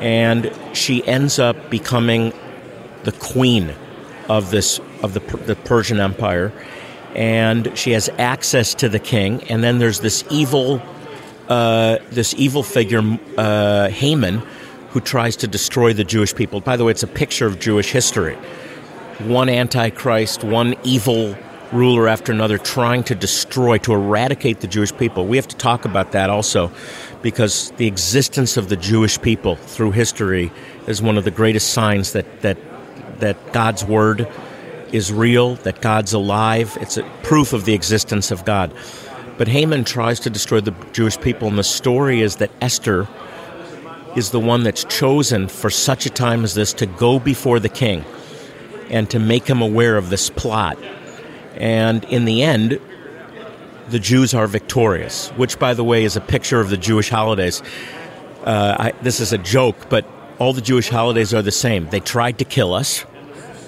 And 0.00 0.50
she 0.72 1.06
ends 1.06 1.38
up 1.38 1.70
becoming 1.70 2.32
the 3.04 3.12
queen 3.12 3.74
of 4.28 4.50
this 4.50 4.80
of 5.02 5.12
the, 5.12 5.20
the 5.20 5.54
Persian 5.54 6.00
Empire, 6.00 6.50
and 7.14 7.76
she 7.76 7.92
has 7.92 8.08
access 8.18 8.74
to 8.76 8.88
the 8.88 8.98
king. 8.98 9.44
And 9.44 9.62
then 9.62 9.78
there's 9.78 10.00
this 10.00 10.24
evil, 10.30 10.82
uh, 11.48 11.98
this 12.10 12.34
evil 12.34 12.62
figure, 12.62 13.02
uh, 13.36 13.88
Haman, 13.88 14.42
who 14.94 15.00
tries 15.00 15.34
to 15.34 15.48
destroy 15.48 15.92
the 15.92 16.04
Jewish 16.04 16.32
people. 16.36 16.60
By 16.60 16.76
the 16.76 16.84
way, 16.84 16.92
it's 16.92 17.02
a 17.02 17.08
picture 17.08 17.46
of 17.46 17.58
Jewish 17.58 17.90
history. 17.90 18.36
One 19.18 19.48
antichrist, 19.48 20.44
one 20.44 20.76
evil 20.84 21.36
ruler 21.72 22.06
after 22.06 22.30
another 22.30 22.58
trying 22.58 23.02
to 23.02 23.16
destroy, 23.16 23.76
to 23.78 23.92
eradicate 23.92 24.60
the 24.60 24.68
Jewish 24.68 24.96
people. 24.96 25.26
We 25.26 25.36
have 25.36 25.48
to 25.48 25.56
talk 25.56 25.84
about 25.84 26.12
that 26.12 26.30
also 26.30 26.70
because 27.22 27.72
the 27.72 27.88
existence 27.88 28.56
of 28.56 28.68
the 28.68 28.76
Jewish 28.76 29.20
people 29.20 29.56
through 29.56 29.90
history 29.90 30.52
is 30.86 31.02
one 31.02 31.18
of 31.18 31.24
the 31.24 31.32
greatest 31.32 31.70
signs 31.70 32.12
that, 32.12 32.42
that, 32.42 32.56
that 33.18 33.52
God's 33.52 33.84
word 33.84 34.28
is 34.92 35.12
real, 35.12 35.56
that 35.56 35.80
God's 35.80 36.12
alive. 36.12 36.78
It's 36.80 36.98
a 36.98 37.02
proof 37.24 37.52
of 37.52 37.64
the 37.64 37.74
existence 37.74 38.30
of 38.30 38.44
God. 38.44 38.72
But 39.38 39.48
Haman 39.48 39.82
tries 39.82 40.20
to 40.20 40.30
destroy 40.30 40.60
the 40.60 40.74
Jewish 40.92 41.20
people, 41.20 41.48
and 41.48 41.58
the 41.58 41.64
story 41.64 42.20
is 42.20 42.36
that 42.36 42.52
Esther 42.60 43.08
is 44.16 44.30
the 44.30 44.40
one 44.40 44.62
that's 44.62 44.84
chosen 44.84 45.48
for 45.48 45.70
such 45.70 46.06
a 46.06 46.10
time 46.10 46.44
as 46.44 46.54
this 46.54 46.72
to 46.74 46.86
go 46.86 47.18
before 47.18 47.58
the 47.58 47.68
king 47.68 48.04
and 48.90 49.10
to 49.10 49.18
make 49.18 49.46
him 49.46 49.62
aware 49.62 49.96
of 49.96 50.10
this 50.10 50.30
plot 50.30 50.78
and 51.56 52.04
in 52.04 52.24
the 52.24 52.42
end, 52.42 52.80
the 53.88 53.98
Jews 53.98 54.34
are 54.34 54.46
victorious, 54.46 55.28
which, 55.30 55.58
by 55.58 55.74
the 55.74 55.84
way, 55.84 56.04
is 56.04 56.16
a 56.16 56.20
picture 56.20 56.60
of 56.60 56.70
the 56.70 56.76
Jewish 56.76 57.08
holidays. 57.08 57.62
Uh, 58.44 58.76
I, 58.78 58.92
this 59.02 59.20
is 59.20 59.32
a 59.32 59.38
joke, 59.38 59.88
but 59.88 60.06
all 60.38 60.52
the 60.52 60.60
Jewish 60.60 60.88
holidays 60.88 61.32
are 61.32 61.42
the 61.42 61.52
same. 61.52 61.88
They 61.90 62.00
tried 62.00 62.38
to 62.38 62.44
kill 62.44 62.74
us. 62.74 63.04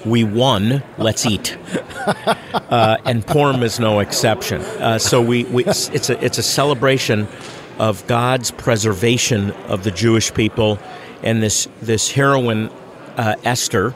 We 0.04 0.24
won. 0.24 0.82
Let's 0.98 1.26
eat. 1.26 1.56
Uh, 2.06 2.96
and 3.04 3.24
Purim 3.26 3.62
is 3.62 3.78
no 3.78 4.00
exception. 4.00 4.60
Uh, 4.60 4.98
so 4.98 5.22
we, 5.22 5.44
we, 5.44 5.64
it's, 5.64 6.10
a, 6.10 6.24
it's 6.24 6.38
a 6.38 6.42
celebration 6.42 7.28
of 7.78 8.06
God's 8.06 8.50
preservation 8.50 9.50
of 9.68 9.84
the 9.84 9.90
Jewish 9.90 10.32
people 10.32 10.78
and 11.22 11.42
this, 11.42 11.68
this 11.80 12.10
heroine, 12.10 12.70
uh, 13.16 13.36
Esther, 13.44 13.90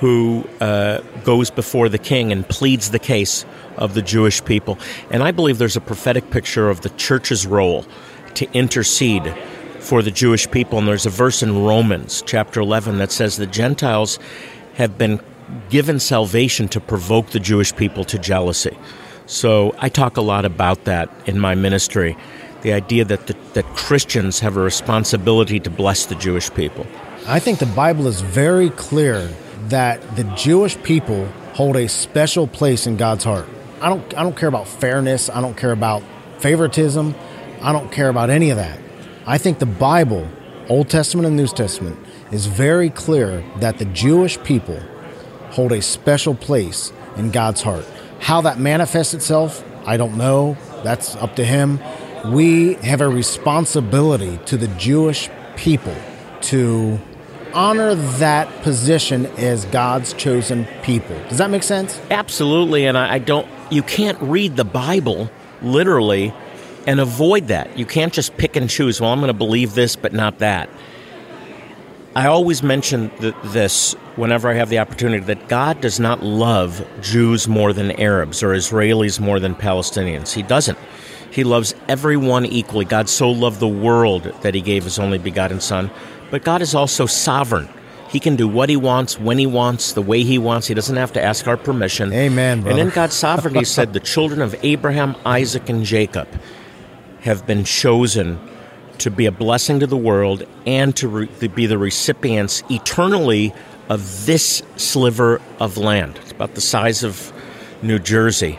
who 0.00 0.46
uh, 0.60 1.00
goes 1.24 1.50
before 1.50 1.88
the 1.88 1.98
king 1.98 2.30
and 2.30 2.48
pleads 2.48 2.90
the 2.90 2.98
case 2.98 3.44
of 3.76 3.94
the 3.94 4.02
Jewish 4.02 4.44
people. 4.44 4.78
And 5.10 5.22
I 5.22 5.32
believe 5.32 5.58
there's 5.58 5.76
a 5.76 5.80
prophetic 5.80 6.30
picture 6.30 6.70
of 6.70 6.82
the 6.82 6.90
church's 6.90 7.46
role 7.46 7.84
to 8.34 8.50
intercede 8.52 9.34
for 9.80 10.02
the 10.02 10.10
Jewish 10.10 10.48
people. 10.50 10.78
And 10.78 10.86
there's 10.86 11.06
a 11.06 11.10
verse 11.10 11.42
in 11.42 11.64
Romans 11.64 12.22
chapter 12.26 12.60
11 12.60 12.98
that 12.98 13.10
says 13.10 13.36
the 13.36 13.46
Gentiles 13.46 14.18
have 14.74 14.98
been 14.98 15.20
given 15.70 15.98
salvation 15.98 16.68
to 16.68 16.80
provoke 16.80 17.30
the 17.30 17.40
Jewish 17.40 17.74
people 17.74 18.04
to 18.04 18.18
jealousy. 18.18 18.76
So 19.26 19.74
I 19.78 19.88
talk 19.88 20.16
a 20.16 20.22
lot 20.22 20.44
about 20.44 20.84
that 20.84 21.10
in 21.26 21.38
my 21.38 21.54
ministry 21.54 22.16
the 22.62 22.72
idea 22.72 23.04
that, 23.04 23.26
the, 23.26 23.36
that 23.54 23.64
Christians 23.76 24.40
have 24.40 24.56
a 24.56 24.60
responsibility 24.60 25.60
to 25.60 25.70
bless 25.70 26.06
the 26.06 26.14
Jewish 26.14 26.52
people. 26.52 26.86
I 27.26 27.38
think 27.38 27.58
the 27.58 27.66
Bible 27.66 28.06
is 28.06 28.20
very 28.20 28.70
clear 28.70 29.28
that 29.68 30.16
the 30.16 30.24
Jewish 30.36 30.80
people 30.82 31.26
hold 31.54 31.76
a 31.76 31.88
special 31.88 32.46
place 32.46 32.86
in 32.86 32.96
God's 32.96 33.24
heart. 33.24 33.46
I 33.80 33.88
don't 33.88 34.16
I 34.16 34.22
don't 34.22 34.36
care 34.36 34.48
about 34.48 34.66
fairness, 34.66 35.30
I 35.30 35.40
don't 35.40 35.56
care 35.56 35.72
about 35.72 36.02
favoritism, 36.38 37.14
I 37.60 37.72
don't 37.72 37.92
care 37.92 38.08
about 38.08 38.30
any 38.30 38.50
of 38.50 38.56
that. 38.56 38.80
I 39.26 39.38
think 39.38 39.58
the 39.58 39.66
Bible, 39.66 40.26
Old 40.68 40.88
Testament 40.88 41.26
and 41.26 41.36
New 41.36 41.46
Testament, 41.46 41.98
is 42.32 42.46
very 42.46 42.90
clear 42.90 43.44
that 43.58 43.78
the 43.78 43.84
Jewish 43.84 44.42
people 44.42 44.80
hold 45.50 45.72
a 45.72 45.82
special 45.82 46.34
place 46.34 46.92
in 47.16 47.30
God's 47.30 47.62
heart. 47.62 47.84
How 48.20 48.40
that 48.42 48.58
manifests 48.58 49.14
itself, 49.14 49.64
I 49.86 49.96
don't 49.96 50.16
know. 50.16 50.56
That's 50.82 51.16
up 51.16 51.36
to 51.36 51.44
him. 51.44 51.78
We 52.26 52.74
have 52.74 53.00
a 53.00 53.08
responsibility 53.08 54.38
to 54.46 54.56
the 54.56 54.68
Jewish 54.68 55.28
people 55.56 55.96
to 56.42 56.98
honor 57.54 57.94
that 57.94 58.62
position 58.62 59.26
as 59.38 59.64
God's 59.66 60.12
chosen 60.12 60.66
people. 60.82 61.18
Does 61.28 61.38
that 61.38 61.50
make 61.50 61.62
sense? 61.62 62.00
Absolutely. 62.10 62.86
And 62.86 62.96
I, 62.98 63.18
don't, 63.18 63.48
you 63.70 63.82
can't 63.82 64.20
read 64.20 64.56
the 64.56 64.64
Bible 64.64 65.30
literally 65.62 66.32
and 66.86 67.00
avoid 67.00 67.48
that. 67.48 67.78
You 67.78 67.86
can't 67.86 68.12
just 68.12 68.36
pick 68.36 68.56
and 68.56 68.68
choose, 68.68 69.00
well, 69.00 69.12
I'm 69.12 69.20
going 69.20 69.28
to 69.28 69.34
believe 69.34 69.74
this, 69.74 69.96
but 69.96 70.12
not 70.12 70.38
that. 70.38 70.68
I 72.14 72.26
always 72.26 72.62
mention 72.62 73.10
th- 73.18 73.34
this 73.44 73.92
whenever 74.16 74.48
I 74.48 74.54
have 74.54 74.70
the 74.70 74.78
opportunity 74.78 75.24
that 75.26 75.48
God 75.48 75.80
does 75.80 76.00
not 76.00 76.22
love 76.22 76.84
Jews 77.00 77.46
more 77.46 77.72
than 77.72 77.92
Arabs 77.92 78.42
or 78.42 78.48
Israelis 78.48 79.20
more 79.20 79.38
than 79.38 79.54
Palestinians. 79.54 80.32
He 80.32 80.42
doesn't. 80.42 80.78
He 81.30 81.44
loves 81.44 81.74
everyone 81.88 82.46
equally. 82.46 82.84
God 82.84 83.08
so 83.08 83.30
loved 83.30 83.60
the 83.60 83.68
world 83.68 84.24
that 84.42 84.54
he 84.54 84.60
gave 84.60 84.84
his 84.84 84.98
only 84.98 85.18
begotten 85.18 85.60
Son 85.60 85.90
but 86.30 86.44
God 86.44 86.62
is 86.62 86.74
also 86.74 87.06
sovereign. 87.06 87.68
He 88.08 88.20
can 88.20 88.36
do 88.36 88.48
what 88.48 88.68
he 88.68 88.76
wants, 88.76 89.18
when 89.18 89.38
he 89.38 89.46
wants, 89.46 89.92
the 89.92 90.02
way 90.02 90.22
he 90.22 90.38
wants. 90.38 90.66
He 90.66 90.74
doesn't 90.74 90.96
have 90.96 91.12
to 91.12 91.22
ask 91.22 91.46
our 91.46 91.56
permission. 91.56 92.12
Amen. 92.12 92.62
Brother. 92.62 92.80
And 92.80 92.88
in 92.88 92.94
God's 92.94 93.14
sovereignty, 93.14 93.64
said 93.64 93.92
the 93.92 94.00
children 94.00 94.40
of 94.40 94.54
Abraham, 94.62 95.14
Isaac, 95.26 95.68
and 95.68 95.84
Jacob 95.84 96.28
have 97.20 97.46
been 97.46 97.64
chosen 97.64 98.38
to 98.98 99.10
be 99.10 99.26
a 99.26 99.32
blessing 99.32 99.80
to 99.80 99.86
the 99.86 99.96
world 99.96 100.44
and 100.66 100.96
to, 100.96 101.08
re- 101.08 101.26
to 101.40 101.48
be 101.48 101.66
the 101.66 101.78
recipients 101.78 102.62
eternally 102.70 103.52
of 103.88 104.26
this 104.26 104.62
sliver 104.76 105.40
of 105.60 105.76
land. 105.76 106.18
It's 106.22 106.32
about 106.32 106.54
the 106.54 106.60
size 106.60 107.04
of 107.04 107.32
New 107.82 107.98
Jersey. 107.98 108.58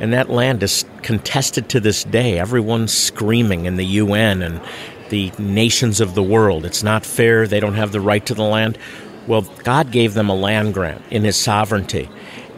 And 0.00 0.12
that 0.12 0.30
land 0.30 0.62
is 0.62 0.84
contested 1.02 1.68
to 1.70 1.80
this 1.80 2.04
day. 2.04 2.38
Everyone's 2.38 2.92
screaming 2.92 3.66
in 3.66 3.76
the 3.76 3.86
UN 3.86 4.42
and 4.42 4.60
the 5.10 5.30
nations 5.38 6.00
of 6.00 6.14
the 6.14 6.22
world. 6.22 6.64
It's 6.64 6.82
not 6.82 7.04
fair. 7.04 7.46
They 7.46 7.60
don't 7.60 7.74
have 7.74 7.92
the 7.92 8.00
right 8.00 8.24
to 8.26 8.34
the 8.34 8.42
land. 8.42 8.78
Well, 9.26 9.42
God 9.62 9.90
gave 9.92 10.14
them 10.14 10.28
a 10.28 10.34
land 10.34 10.74
grant 10.74 11.02
in 11.10 11.24
His 11.24 11.36
sovereignty. 11.36 12.08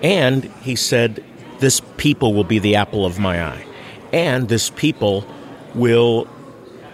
And 0.03 0.44
He 0.62 0.77
said, 0.77 1.23
This 1.59 1.81
people 1.97 2.33
will 2.33 2.44
be 2.44 2.59
the 2.59 2.77
apple 2.77 3.05
of 3.05 3.18
my 3.18 3.42
eye. 3.42 3.66
And 4.12 4.49
this 4.49 4.70
people 4.70 5.27
will 5.75 6.29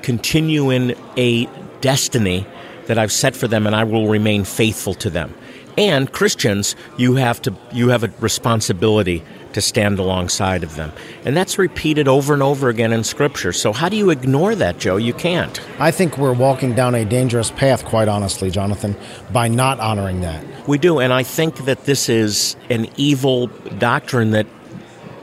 continue 0.03 0.71
in 0.71 0.97
a 1.17 1.47
destiny 1.81 2.47
that 2.87 2.99
I've 2.99 3.13
set 3.13 3.37
for 3.37 3.47
them, 3.47 3.67
and 3.67 3.77
I 3.77 3.85
will 3.85 4.09
remain 4.09 4.45
faithful 4.45 4.95
to 4.95 5.11
them. 5.11 5.35
And 5.81 6.13
Christians, 6.13 6.77
you 6.99 7.15
have 7.15 7.41
to 7.41 7.55
you 7.73 7.89
have 7.89 8.05
a 8.05 8.13
responsibility 8.21 9.25
to 9.55 9.63
stand 9.63 9.99
alongside 9.99 10.63
of 10.63 10.77
them. 10.77 10.93
And 11.25 11.35
that's 11.35 11.57
repeated 11.57 12.07
over 12.07 12.35
and 12.35 12.43
over 12.43 12.69
again 12.69 12.93
in 12.93 13.03
Scripture. 13.03 13.55
So, 13.55 13.73
how 13.73 13.89
do 13.89 13.97
you 13.97 14.11
ignore 14.11 14.55
that, 14.55 14.79
Joe? 14.79 14.99
You 14.99 15.15
can't. 15.15 15.59
I 15.81 15.91
think 15.91 16.19
we're 16.19 16.35
walking 16.35 16.75
down 16.75 16.95
a 16.95 17.07
dangerous 17.07 17.51
path, 17.51 17.87
quite 17.87 18.09
honestly, 18.09 18.51
Jonathan, 18.51 18.95
by 19.33 19.49
not 19.49 19.81
honoring 19.81 20.21
that. 20.21 20.45
We 20.69 20.77
do. 20.77 21.01
And 21.01 21.15
I 21.15 21.23
think 21.23 21.65
that 21.65 21.87
this 21.87 22.11
is 22.11 22.57
an 22.69 22.87
evil 22.99 23.47
doctrine 23.79 24.33
that, 24.33 24.47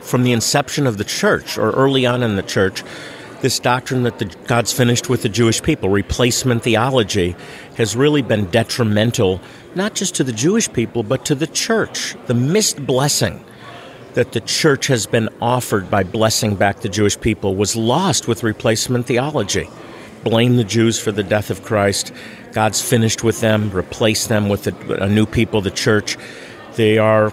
from 0.02 0.24
the 0.24 0.32
inception 0.32 0.88
of 0.88 0.98
the 0.98 1.04
church 1.04 1.60
or 1.60 1.70
early 1.70 2.08
on 2.08 2.24
in 2.24 2.36
the 2.36 2.42
church, 2.42 2.84
this 3.42 3.60
doctrine 3.60 4.04
that 4.04 4.20
the, 4.20 4.26
God's 4.48 4.74
finished 4.74 5.10
with 5.10 5.22
the 5.22 5.30
Jewish 5.30 5.62
people, 5.62 5.90
replacement 5.90 6.64
theology, 6.64 7.36
has 7.76 7.96
really 7.96 8.22
been 8.22 8.46
detrimental 8.52 9.42
not 9.76 9.94
just 9.94 10.16
to 10.16 10.24
the 10.24 10.32
Jewish 10.32 10.72
people, 10.72 11.04
but 11.04 11.26
to 11.26 11.36
the 11.36 11.48
church. 11.48 12.16
The 12.26 12.34
missed 12.34 12.86
blessing 12.86 13.44
that 14.16 14.32
the 14.32 14.42
church 14.42 14.88
has 14.88 15.06
been 15.06 15.30
offered 15.40 15.92
by 15.92 16.04
blessing 16.04 16.56
back 16.56 16.80
the 16.80 16.90
Jewish 16.90 17.20
people 17.20 17.56
was 17.56 17.76
lost 17.76 18.28
with 18.28 18.44
replacement 18.44 19.06
theology. 19.06 19.70
Blame 20.24 20.58
the 20.58 20.64
Jews 20.64 21.00
for 21.00 21.12
the 21.12 21.24
death 21.24 21.52
of 21.52 21.64
Christ. 21.64 22.12
God's 22.52 22.82
finished 22.82 23.24
with 23.24 23.40
them, 23.42 23.70
replace 23.72 24.26
them 24.26 24.50
with 24.50 24.66
a, 24.68 25.04
a 25.04 25.08
new 25.08 25.28
people, 25.28 25.62
the 25.62 25.70
church. 25.70 26.18
They 26.76 26.98
are 26.98 27.32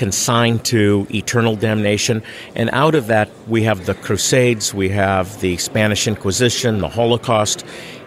consigned 0.00 0.64
to 0.64 1.06
eternal 1.10 1.54
damnation. 1.54 2.22
And 2.56 2.70
out 2.72 2.94
of 2.96 3.06
that, 3.06 3.28
we 3.46 3.62
have 3.64 3.86
the 3.86 3.94
Crusades, 3.94 4.74
we 4.74 4.88
have 4.88 5.40
the 5.40 5.56
Spanish 5.58 6.08
Inquisition, 6.08 6.78
the 6.78 6.88
Holocaust, 6.88 7.64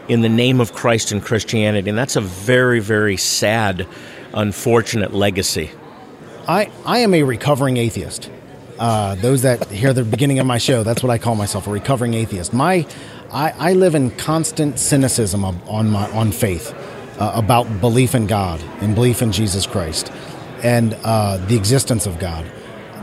in 0.07 0.21
the 0.21 0.29
name 0.29 0.59
of 0.59 0.73
Christ 0.73 1.13
and 1.13 1.23
Christianity. 1.23 1.89
And 1.89 1.97
that's 1.97 2.17
a 2.17 2.21
very, 2.21 2.81
very 2.81 3.15
sad, 3.15 3.87
unfortunate 4.33 5.13
legacy 5.13 5.71
I, 6.47 6.69
I 6.85 6.99
am 6.99 7.13
a 7.13 7.23
recovering 7.23 7.77
atheist. 7.77 8.29
Uh, 8.77 9.15
those 9.15 9.43
that 9.43 9.69
hear 9.69 9.93
the 9.93 10.03
beginning 10.03 10.39
of 10.39 10.45
my 10.45 10.57
show, 10.57 10.83
that's 10.83 11.01
what 11.01 11.09
I 11.09 11.17
call 11.17 11.35
myself, 11.35 11.67
a 11.67 11.69
recovering 11.69 12.15
atheist. 12.15 12.53
My, 12.53 12.85
I, 13.31 13.51
I 13.51 13.73
live 13.73 13.95
in 13.95 14.11
constant 14.11 14.77
cynicism 14.77 15.45
on 15.45 15.89
my 15.89 16.09
on 16.11 16.31
faith. 16.31 16.73
Uh, 17.19 17.31
about 17.35 17.79
belief 17.79 18.15
in 18.15 18.25
God 18.25 18.59
and 18.81 18.95
belief 18.95 19.21
in 19.21 19.31
Jesus 19.31 19.67
Christ 19.67 20.11
and 20.63 20.95
uh, 21.03 21.37
the 21.47 21.55
existence 21.55 22.05
of 22.05 22.19
God. 22.19 22.49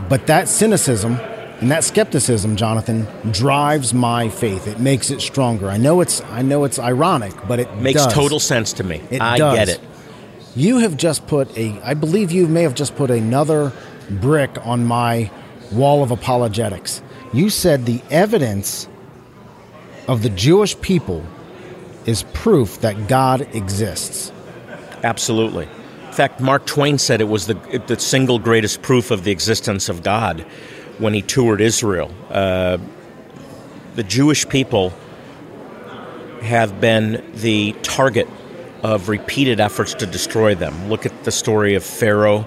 But 0.09 0.27
that 0.27 0.49
cynicism 0.49 1.19
and 1.61 1.71
that 1.71 1.85
skepticism, 1.85 2.57
Jonathan, 2.57 3.07
drives 3.31 3.93
my 3.93 4.31
faith. 4.31 4.67
It 4.67 4.81
makes 4.81 5.11
it 5.11 5.21
stronger. 5.21 5.69
I 5.69 5.77
know 5.77 6.01
it's 6.01 6.23
I 6.23 6.43
know 6.43 6.65
it's 6.65 6.79
ironic, 6.79 7.35
but 7.47 7.61
it 7.61 7.75
makes 7.77 8.03
does. 8.05 8.15
total 8.15 8.41
sense 8.41 8.73
to 8.75 8.85
me. 8.85 9.03
It 9.11 9.21
I 9.21 9.37
does. 9.37 9.55
get 9.57 9.69
it. 9.69 9.81
You 10.57 10.79
have 10.79 10.97
just 10.97 11.27
put 11.27 11.57
a 11.57 11.79
I 11.83 11.95
believe 11.95 12.33
you 12.33 12.49
may 12.49 12.63
have 12.63 12.75
just 12.75 12.97
put 12.97 13.11
another 13.11 13.73
brick 14.09 14.51
on 14.67 14.87
my 14.87 15.31
wall 15.71 16.03
of 16.03 16.11
apologetics. 16.11 17.03
You 17.33 17.51
said 17.51 17.87
the 17.87 18.03
evidence 18.11 18.89
of 20.09 20.23
the 20.23 20.31
Jewish 20.31 20.81
people 20.81 21.25
is 22.07 22.23
proof 22.33 22.81
that 22.81 23.07
God 23.07 23.43
exists. 23.55 24.33
Absolutely. 25.05 25.69
Fact, 26.21 26.39
Mark 26.39 26.67
Twain 26.67 26.99
said 26.99 27.23
it 27.23 27.29
was 27.31 27.47
the, 27.47 27.55
the 27.87 27.99
single 27.99 28.39
greatest 28.39 28.83
proof 28.83 29.11
of 29.11 29.25
the 29.25 29.31
existence 29.31 29.89
of 29.89 30.03
God 30.03 30.41
when 30.99 31.15
he 31.15 31.23
toured 31.23 31.63
Israel. 31.63 32.15
Uh, 32.29 32.77
the 33.95 34.03
Jewish 34.03 34.47
people 34.47 34.93
have 36.43 36.79
been 36.79 37.25
the 37.37 37.73
target 37.81 38.29
of 38.83 39.09
repeated 39.09 39.61
efforts 39.61 39.95
to 39.95 40.05
destroy 40.05 40.55
them. 40.55 40.91
Look 40.91 41.07
at 41.07 41.25
the 41.25 41.33
story 41.33 41.75
of 41.75 41.83
Pharaoh 41.83 42.45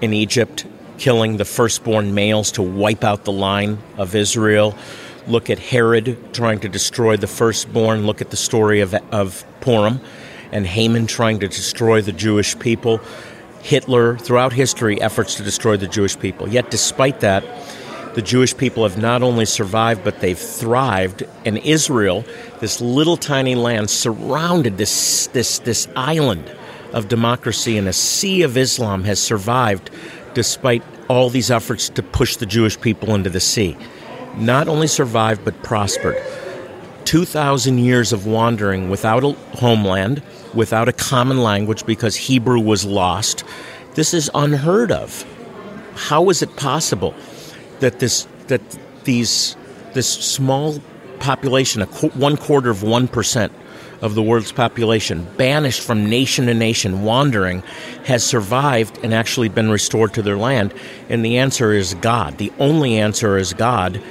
in 0.00 0.12
Egypt 0.12 0.66
killing 0.98 1.36
the 1.36 1.44
firstborn 1.44 2.12
males 2.12 2.50
to 2.50 2.62
wipe 2.62 3.04
out 3.04 3.24
the 3.24 3.30
line 3.30 3.78
of 3.96 4.16
Israel. 4.16 4.76
Look 5.28 5.48
at 5.48 5.60
Herod 5.60 6.34
trying 6.34 6.58
to 6.58 6.68
destroy 6.68 7.16
the 7.16 7.28
firstborn. 7.28 8.04
Look 8.04 8.20
at 8.20 8.30
the 8.30 8.36
story 8.36 8.80
of, 8.80 8.94
of 9.12 9.44
Purim 9.60 10.00
and 10.52 10.66
Haman 10.66 11.06
trying 11.06 11.40
to 11.40 11.48
destroy 11.48 12.02
the 12.02 12.12
Jewish 12.12 12.58
people. 12.58 13.00
Hitler, 13.60 14.16
throughout 14.16 14.52
history, 14.52 15.00
efforts 15.00 15.34
to 15.36 15.42
destroy 15.42 15.76
the 15.76 15.88
Jewish 15.88 16.18
people. 16.18 16.48
Yet, 16.48 16.70
despite 16.70 17.20
that, 17.20 17.44
the 18.14 18.22
Jewish 18.22 18.56
people 18.56 18.84
have 18.84 18.96
not 18.96 19.22
only 19.22 19.44
survived, 19.44 20.02
but 20.02 20.20
they've 20.20 20.38
thrived. 20.38 21.24
And 21.44 21.58
Israel, 21.58 22.24
this 22.60 22.80
little 22.80 23.16
tiny 23.16 23.54
land, 23.54 23.90
surrounded 23.90 24.78
this, 24.78 25.26
this, 25.28 25.58
this 25.58 25.86
island 25.96 26.50
of 26.94 27.08
democracy 27.08 27.76
and 27.76 27.86
a 27.88 27.92
sea 27.92 28.42
of 28.42 28.56
Islam, 28.56 29.04
has 29.04 29.20
survived 29.20 29.90
despite 30.32 30.82
all 31.08 31.28
these 31.28 31.50
efforts 31.50 31.88
to 31.90 32.02
push 32.02 32.36
the 32.36 32.46
Jewish 32.46 32.80
people 32.80 33.14
into 33.14 33.30
the 33.30 33.40
sea. 33.40 33.76
Not 34.36 34.68
only 34.68 34.86
survived, 34.86 35.44
but 35.44 35.62
prospered. 35.62 36.16
2,000 37.04 37.78
years 37.78 38.12
of 38.12 38.26
wandering 38.26 38.90
without 38.90 39.24
a 39.24 39.32
homeland, 39.58 40.22
without 40.56 40.88
a 40.88 40.92
common 40.92 41.42
language 41.42 41.86
because 41.86 42.16
Hebrew 42.16 42.58
was 42.58 42.84
lost. 42.84 43.44
This 43.94 44.12
is 44.12 44.30
unheard 44.34 44.90
of. 44.90 45.24
How 45.94 46.28
is 46.30 46.42
it 46.42 46.56
possible 46.56 47.14
that 47.80 48.00
this 48.00 48.26
that 48.48 48.60
these 49.04 49.56
this 49.94 50.08
small 50.08 50.80
population, 51.20 51.82
a 51.82 51.86
qu- 51.86 52.10
one 52.10 52.36
quarter 52.36 52.70
of 52.70 52.82
one 52.82 53.08
percent 53.08 53.52
of 54.02 54.14
the 54.14 54.22
world's 54.22 54.52
population, 54.52 55.26
banished 55.36 55.80
from 55.80 56.08
nation 56.08 56.46
to 56.46 56.54
nation, 56.54 57.02
wandering, 57.02 57.62
has 58.04 58.22
survived 58.22 58.98
and 59.02 59.14
actually 59.14 59.48
been 59.48 59.70
restored 59.70 60.12
to 60.14 60.22
their 60.22 60.36
land? 60.36 60.74
And 61.08 61.24
the 61.24 61.38
answer 61.38 61.72
is 61.72 61.94
God. 61.94 62.36
The 62.36 62.52
only 62.58 62.98
answer 62.98 63.38
is 63.38 63.54
God 63.54 64.02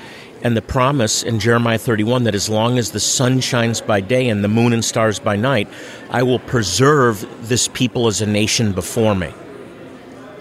and 0.46 0.56
the 0.56 0.62
promise 0.62 1.24
in 1.24 1.40
Jeremiah 1.40 1.80
31 1.80 2.26
that 2.26 2.36
as 2.36 2.50
long 2.50 2.78
as 2.78 2.92
the 2.92 3.00
sun 3.00 3.40
shines 3.40 3.82
by 3.82 4.00
day 4.00 4.30
and 4.30 4.44
the 4.44 4.48
moon 4.48 4.74
and 4.74 4.86
stars 4.86 5.18
by 5.18 5.36
night, 5.36 5.68
I 6.12 6.22
will 6.22 6.38
preserve 6.38 7.26
this 7.50 7.68
people 7.68 8.06
as 8.06 8.22
a 8.22 8.28
nation 8.28 8.72
before 8.72 9.16
me. 9.16 9.34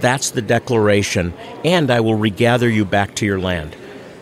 That's 0.01 0.33
the 0.33 0.43
declaration, 0.43 1.33
and 1.65 1.91
I 1.91 2.01
will 2.01 2.17
regather 2.17 2.69
you 2.69 2.85
back 2.85 3.15
to 3.15 3.25
your 3.25 3.41
land. 3.41 3.77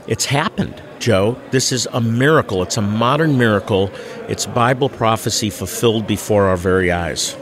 It's 0.07 0.27
happened, 0.27 0.81
Joe. 1.01 1.37
This 1.51 1.73
is 1.73 1.89
a 1.93 2.01
miracle. 2.01 2.63
It's 2.63 2.77
a 2.77 2.83
modern 2.83 3.37
miracle. 3.37 3.91
It's 4.29 4.47
Bible 4.47 4.89
prophecy 4.89 5.51
fulfilled 5.51 6.07
before 6.07 6.45
our 6.45 6.57
very 6.57 6.93
eyes. 6.93 7.33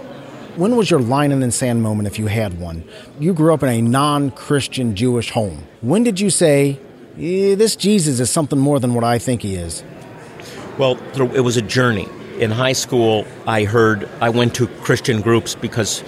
When 0.57 0.77
was 0.77 0.91
your 0.91 1.01
line 1.01 1.31
in 1.31 1.41
the 1.41 1.53
sand 1.53 1.83
moment, 1.83 2.07
if 2.07 2.19
you 2.19 2.29
had 2.29 2.59
one? 2.59 2.85
You 3.19 3.35
grew 3.35 3.53
up 3.53 3.63
in 3.63 3.69
a 3.69 3.83
non 3.83 4.31
Christian 4.31 4.97
Jewish 4.97 5.29
home. 5.29 5.65
When 5.83 6.05
did 6.05 6.21
you 6.21 6.31
say, 6.31 6.81
eh, 7.21 7.55
This 7.55 7.77
Jesus 7.77 8.21
is 8.21 8.31
something 8.31 8.59
more 8.59 8.81
than 8.81 8.95
what 8.95 9.05
I 9.05 9.19
think 9.19 9.43
he 9.43 9.55
is? 9.55 9.85
Well, 10.79 10.99
it 11.35 11.41
was 11.43 11.57
a 11.57 11.63
journey. 11.63 12.09
In 12.39 12.51
high 12.51 12.73
school, 12.73 13.27
I 13.47 13.65
heard, 13.65 14.09
I 14.21 14.31
went 14.31 14.55
to 14.55 14.67
Christian 14.67 15.21
groups 15.21 15.55
because 15.55 16.03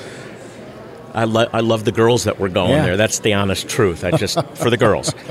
I, 1.15 1.25
lo- 1.25 1.49
I 1.53 1.61
love 1.61 1.85
the 1.85 1.93
girls 1.93 2.25
that 2.25 2.39
were 2.39 2.49
going 2.49 2.71
Yeah. 2.71 2.85
there. 2.87 2.97
That's 2.97 3.19
the 3.19 3.35
honest 3.35 3.69
truth. 3.69 4.03
I 4.05 4.13
just, 4.17 4.39
for 4.57 4.71
the 4.71 4.77
girls. 4.79 5.13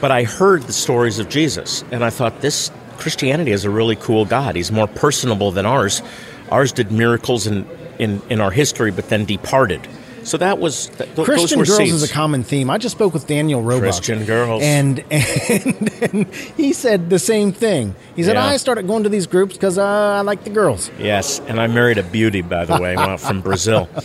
But 0.00 0.10
I 0.10 0.24
heard 0.24 0.62
the 0.62 0.72
stories 0.72 1.20
of 1.20 1.28
Jesus, 1.28 1.84
and 1.92 2.02
I 2.04 2.10
thought 2.10 2.40
this 2.40 2.72
Christianity 2.98 3.52
is 3.52 3.64
a 3.64 3.70
really 3.70 3.94
cool 3.94 4.24
God. 4.24 4.56
He's 4.56 4.72
more 4.72 4.88
personable 4.88 5.52
than 5.52 5.64
ours. 5.64 6.02
Ours 6.50 6.72
did 6.72 6.90
miracles 6.90 7.46
in, 7.46 7.64
in, 8.00 8.20
in 8.28 8.40
our 8.40 8.50
history, 8.50 8.90
but 8.90 9.08
then 9.10 9.24
departed. 9.24 9.80
So 10.24 10.36
that 10.38 10.58
was 10.58 10.86
th- 10.86 11.14
th- 11.14 11.24
Christian 11.24 11.62
girls 11.62 11.80
is 11.80 12.02
a 12.02 12.12
common 12.12 12.44
theme. 12.44 12.70
I 12.70 12.78
just 12.78 12.94
spoke 12.94 13.12
with 13.12 13.26
Daniel 13.26 13.62
Roebuck. 13.62 13.82
Christian 13.82 14.24
girls. 14.24 14.62
And, 14.62 15.00
and, 15.10 16.02
and 16.02 16.34
he 16.34 16.72
said 16.72 17.10
the 17.10 17.18
same 17.18 17.52
thing. 17.52 17.94
He 18.14 18.22
said, 18.22 18.34
Yeah. 18.34 18.46
I 18.46 18.56
started 18.56 18.86
going 18.86 19.02
to 19.02 19.08
these 19.08 19.26
groups 19.26 19.54
because 19.54 19.78
uh, 19.78 19.84
I 19.84 20.20
like 20.20 20.44
the 20.44 20.50
girls. 20.50 20.90
Yes, 20.98 21.40
and 21.40 21.60
I 21.60 21.66
married 21.66 21.98
a 21.98 22.02
beauty, 22.02 22.42
by 22.42 22.64
the 22.64 22.80
way, 22.80 22.96
from 23.18 23.40
Brazil. 23.40 23.88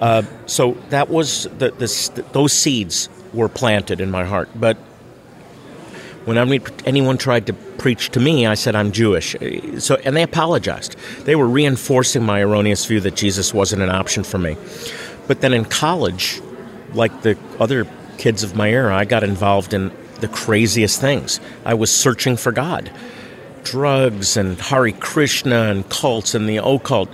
Uh, 0.00 0.22
so 0.46 0.72
that 0.90 1.08
was 1.08 1.44
the, 1.58 1.70
the 1.70 2.24
those 2.32 2.52
seeds 2.52 3.08
were 3.32 3.48
planted 3.48 4.00
in 4.00 4.10
my 4.10 4.24
heart. 4.24 4.48
But 4.54 4.76
when 6.24 6.36
I 6.36 6.60
anyone 6.84 7.18
tried 7.18 7.46
to 7.46 7.52
preach 7.52 8.10
to 8.10 8.20
me, 8.20 8.46
I 8.46 8.54
said 8.54 8.74
I'm 8.74 8.92
Jewish. 8.92 9.36
So 9.78 9.96
and 10.04 10.16
they 10.16 10.22
apologized. 10.22 10.96
They 11.24 11.36
were 11.36 11.46
reinforcing 11.46 12.24
my 12.24 12.40
erroneous 12.40 12.86
view 12.86 13.00
that 13.00 13.14
Jesus 13.14 13.54
wasn't 13.54 13.82
an 13.82 13.90
option 13.90 14.24
for 14.24 14.38
me. 14.38 14.56
But 15.26 15.40
then 15.40 15.52
in 15.52 15.64
college, 15.64 16.40
like 16.92 17.22
the 17.22 17.38
other 17.58 17.86
kids 18.18 18.42
of 18.42 18.54
my 18.54 18.70
era, 18.70 18.94
I 18.94 19.04
got 19.04 19.24
involved 19.24 19.74
in 19.74 19.92
the 20.20 20.28
craziest 20.28 21.00
things. 21.00 21.40
I 21.64 21.74
was 21.74 21.90
searching 21.90 22.36
for 22.36 22.52
God 22.52 22.90
drugs 23.64 24.36
and 24.36 24.60
Hare 24.60 24.92
Krishna 24.92 25.70
and 25.70 25.88
cults 25.88 26.34
and 26.34 26.48
the 26.48 26.58
occult. 26.58 27.08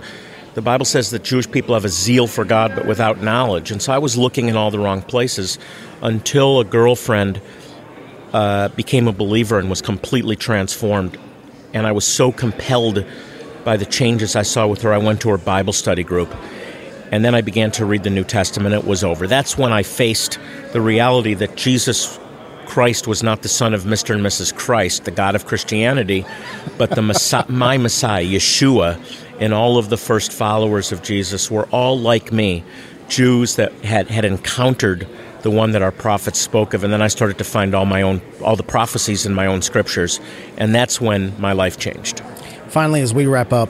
The 0.53 0.61
Bible 0.61 0.85
says 0.85 1.09
that 1.11 1.23
Jewish 1.23 1.49
people 1.49 1.73
have 1.73 1.85
a 1.85 1.89
zeal 1.89 2.27
for 2.27 2.43
God 2.43 2.73
but 2.75 2.85
without 2.85 3.21
knowledge. 3.21 3.71
And 3.71 3.81
so 3.81 3.93
I 3.93 3.97
was 3.97 4.17
looking 4.17 4.49
in 4.49 4.57
all 4.57 4.69
the 4.69 4.79
wrong 4.79 5.01
places 5.01 5.57
until 6.01 6.59
a 6.59 6.65
girlfriend 6.65 7.41
uh, 8.33 8.67
became 8.69 9.07
a 9.07 9.13
believer 9.13 9.59
and 9.59 9.69
was 9.69 9.81
completely 9.81 10.35
transformed. 10.35 11.17
And 11.73 11.87
I 11.87 11.93
was 11.93 12.05
so 12.05 12.31
compelled 12.31 13.05
by 13.63 13.77
the 13.77 13.85
changes 13.85 14.35
I 14.35 14.41
saw 14.41 14.67
with 14.67 14.81
her, 14.81 14.91
I 14.91 14.97
went 14.97 15.21
to 15.21 15.29
her 15.29 15.37
Bible 15.37 15.73
study 15.73 16.03
group. 16.03 16.33
And 17.11 17.23
then 17.23 17.35
I 17.35 17.41
began 17.41 17.71
to 17.71 17.85
read 17.85 18.03
the 18.03 18.09
New 18.09 18.23
Testament. 18.23 18.73
It 18.73 18.85
was 18.85 19.03
over. 19.03 19.27
That's 19.27 19.57
when 19.57 19.73
I 19.73 19.83
faced 19.83 20.39
the 20.71 20.81
reality 20.81 21.33
that 21.35 21.55
Jesus 21.55 22.19
Christ 22.65 23.05
was 23.05 23.21
not 23.21 23.41
the 23.41 23.49
son 23.49 23.73
of 23.73 23.83
Mr. 23.83 24.15
and 24.15 24.25
Mrs. 24.25 24.55
Christ, 24.55 25.03
the 25.03 25.11
God 25.11 25.35
of 25.35 25.45
Christianity, 25.45 26.25
but 26.77 26.91
the 26.91 27.01
Messiah, 27.01 27.45
my 27.49 27.77
Messiah, 27.77 28.23
Yeshua, 28.23 28.97
and 29.41 29.53
all 29.53 29.77
of 29.77 29.89
the 29.89 29.97
first 29.97 30.31
followers 30.31 30.93
of 30.93 31.03
Jesus 31.03 31.51
were 31.51 31.65
all 31.65 31.99
like 31.99 32.31
me, 32.31 32.63
Jews 33.09 33.57
that 33.57 33.73
had, 33.83 34.07
had 34.07 34.23
encountered 34.23 35.05
the 35.41 35.51
one 35.51 35.71
that 35.71 35.81
our 35.81 35.91
prophets 35.91 36.39
spoke 36.39 36.73
of, 36.73 36.83
and 36.85 36.93
then 36.93 37.01
I 37.01 37.09
started 37.09 37.37
to 37.39 37.43
find 37.43 37.75
all 37.75 37.85
my 37.85 38.03
own 38.03 38.21
all 38.41 38.55
the 38.55 38.63
prophecies 38.63 39.25
in 39.25 39.33
my 39.33 39.47
own 39.47 39.61
scriptures, 39.61 40.19
and 40.57 40.73
that's 40.73 41.01
when 41.01 41.39
my 41.41 41.51
life 41.51 41.77
changed. 41.77 42.21
Finally, 42.69 43.01
as 43.01 43.13
we 43.13 43.25
wrap 43.25 43.51
up, 43.51 43.69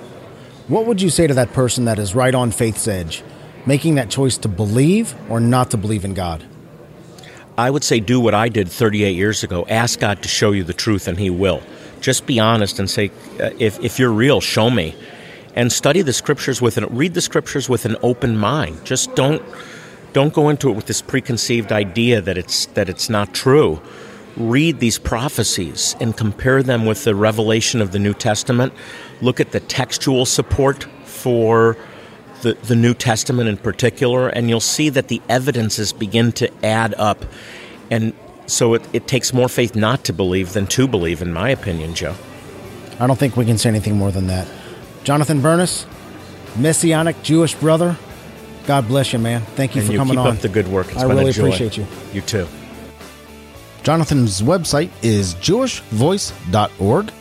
what 0.68 0.86
would 0.86 1.02
you 1.02 1.10
say 1.10 1.28
to 1.28 1.34
that 1.34 1.54
person 1.54 1.86
that 1.86 1.98
is 1.98 2.14
right 2.14 2.36
on 2.36 2.52
faith's 2.52 2.88
edge, 2.88 3.24
making 3.66 3.96
that 3.96 4.10
choice 4.10 4.38
to 4.40 4.48
believe 4.48 5.16
or 5.30 5.40
not 5.40 5.72
to 5.72 5.78
believe 5.78 6.06
in 6.06 6.14
God? 6.14 6.46
I 7.58 7.70
would 7.70 7.84
say 7.84 8.00
do 8.00 8.20
what 8.20 8.34
I 8.34 8.50
did 8.50 8.70
38 8.70 9.16
years 9.16 9.44
ago. 9.44 9.66
Ask 9.70 10.00
God 10.00 10.24
to 10.24 10.30
show 10.30 10.52
you 10.52 10.64
the 10.64 10.74
truth, 10.74 11.08
and 11.08 11.20
He 11.20 11.30
will. 11.30 11.62
Just 12.00 12.26
be 12.26 12.40
honest 12.40 12.80
and 12.80 12.90
say, 12.90 13.12
uh, 13.40 13.52
if, 13.60 13.80
if 13.82 14.00
you're 14.00 14.12
real, 14.12 14.42
show 14.42 14.70
me. 14.70 14.96
And 15.54 15.72
study 15.72 16.02
the 16.02 16.14
scriptures 16.14 16.62
with 16.62 16.78
an 16.78 16.86
read 16.86 17.14
the 17.14 17.22
scriptures 17.22 17.68
with 17.68 17.86
an 17.86 17.98
open 18.02 18.38
mind. 18.38 18.86
Just 18.86 19.14
don't 19.16 19.44
don't 20.14 20.34
go 20.34 20.50
into 20.50 20.70
it 20.70 20.74
with 20.74 20.86
this 20.86 21.02
preconceived 21.02 21.74
idea 21.74 22.22
that 22.22 22.38
it's 22.38 22.68
that 22.68 22.88
it's 22.88 23.10
not 23.10 23.34
true. 23.34 23.82
Read 24.38 24.80
these 24.80 24.98
prophecies 24.98 25.98
and 26.00 26.16
compare 26.16 26.64
them 26.64 26.86
with 26.86 27.04
the 27.04 27.14
revelation 27.14 27.82
of 27.82 27.92
the 27.92 28.00
New 28.00 28.14
Testament. 28.14 28.72
Look 29.22 29.42
at 29.42 29.52
the 29.52 29.60
textual 29.60 30.26
support 30.26 30.86
for 31.04 31.76
the, 32.42 32.54
the 32.54 32.76
New 32.76 32.94
Testament 32.94 33.50
in 33.50 33.58
particular, 33.58 34.28
and 34.28 34.50
you'll 34.50 34.60
see 34.60 34.90
that 34.90 35.08
the 35.08 35.22
evidences 35.30 35.94
begin 35.94 36.32
to 36.34 36.52
add 36.66 36.94
up. 36.96 37.26
And 37.90 38.14
so 38.48 38.74
it, 38.74 38.82
it 38.94 39.08
takes 39.08 39.34
more 39.34 39.50
faith 39.50 39.76
not 39.76 40.04
to 40.06 40.14
believe 40.14 40.54
than 40.54 40.68
to 40.68 40.88
believe, 40.88 41.22
in 41.22 41.34
my 41.34 41.50
opinion, 41.50 41.96
Joe. 41.96 42.16
I 43.00 43.08
don't 43.08 43.18
think 43.18 43.36
we 43.36 43.46
can 43.46 43.58
say 43.58 43.70
anything 43.70 43.98
more 43.98 44.12
than 44.12 44.28
that. 44.28 44.48
Jonathan 45.04 45.42
Bernis, 45.42 45.86
Messianic 46.58 47.22
Jewish 47.24 47.56
brother. 47.56 47.98
God 48.68 48.88
bless 48.88 49.12
you, 49.14 49.20
man. 49.20 49.42
Thank 49.42 49.76
you 49.76 49.82
and 49.82 49.88
for 49.88 49.94
you 49.94 49.98
coming 49.98 50.14
keep 50.14 50.20
on. 50.20 50.36
up 50.36 50.40
the 50.40 50.50
good 50.50 50.68
work. 50.68 50.88
It's 50.92 50.98
I 50.98 51.06
really 51.06 51.32
appreciate 51.32 51.78
you. 51.78 51.88
You 52.14 52.22
too. 52.22 52.48
Jonathan's 53.84 54.42
website 54.42 54.92
is 55.02 55.34
jewishvoice.org. 55.36 57.12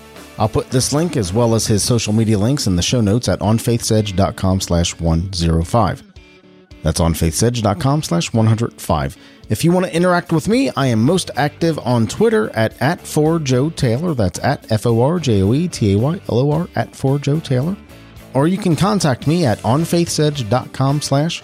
I'll 0.40 0.48
put 0.48 0.70
this 0.70 0.92
link 0.94 1.16
as 1.18 1.32
well 1.34 1.54
as 1.54 1.66
his 1.66 1.82
social 1.82 2.14
media 2.14 2.38
links 2.38 2.66
in 2.66 2.74
the 2.74 2.82
show 2.82 3.02
notes 3.02 3.28
at 3.28 3.40
onfaithsedge.com 3.40 4.62
slash 4.62 4.98
105. 4.98 6.02
That's 6.82 6.98
onfaithsedge.com 6.98 8.02
slash 8.02 8.32
105. 8.32 9.16
If 9.50 9.64
you 9.64 9.70
want 9.70 9.84
to 9.84 9.94
interact 9.94 10.32
with 10.32 10.48
me, 10.48 10.70
I 10.70 10.86
am 10.86 11.02
most 11.02 11.30
active 11.36 11.78
on 11.80 12.06
Twitter 12.06 12.48
at, 12.56 12.80
at 12.80 13.00
4Joe 13.00 13.76
Taylor. 13.76 14.14
That's 14.14 14.38
at 14.38 14.72
F-O-R-J-O-E-T-A-Y-L-O-R 14.72 16.68
at 16.74 16.92
4Joe 16.92 17.44
Taylor. 17.44 17.76
Or 18.32 18.48
you 18.48 18.56
can 18.56 18.76
contact 18.76 19.26
me 19.26 19.44
at 19.44 19.58
onfaithsedge.com 19.58 21.02
slash 21.02 21.42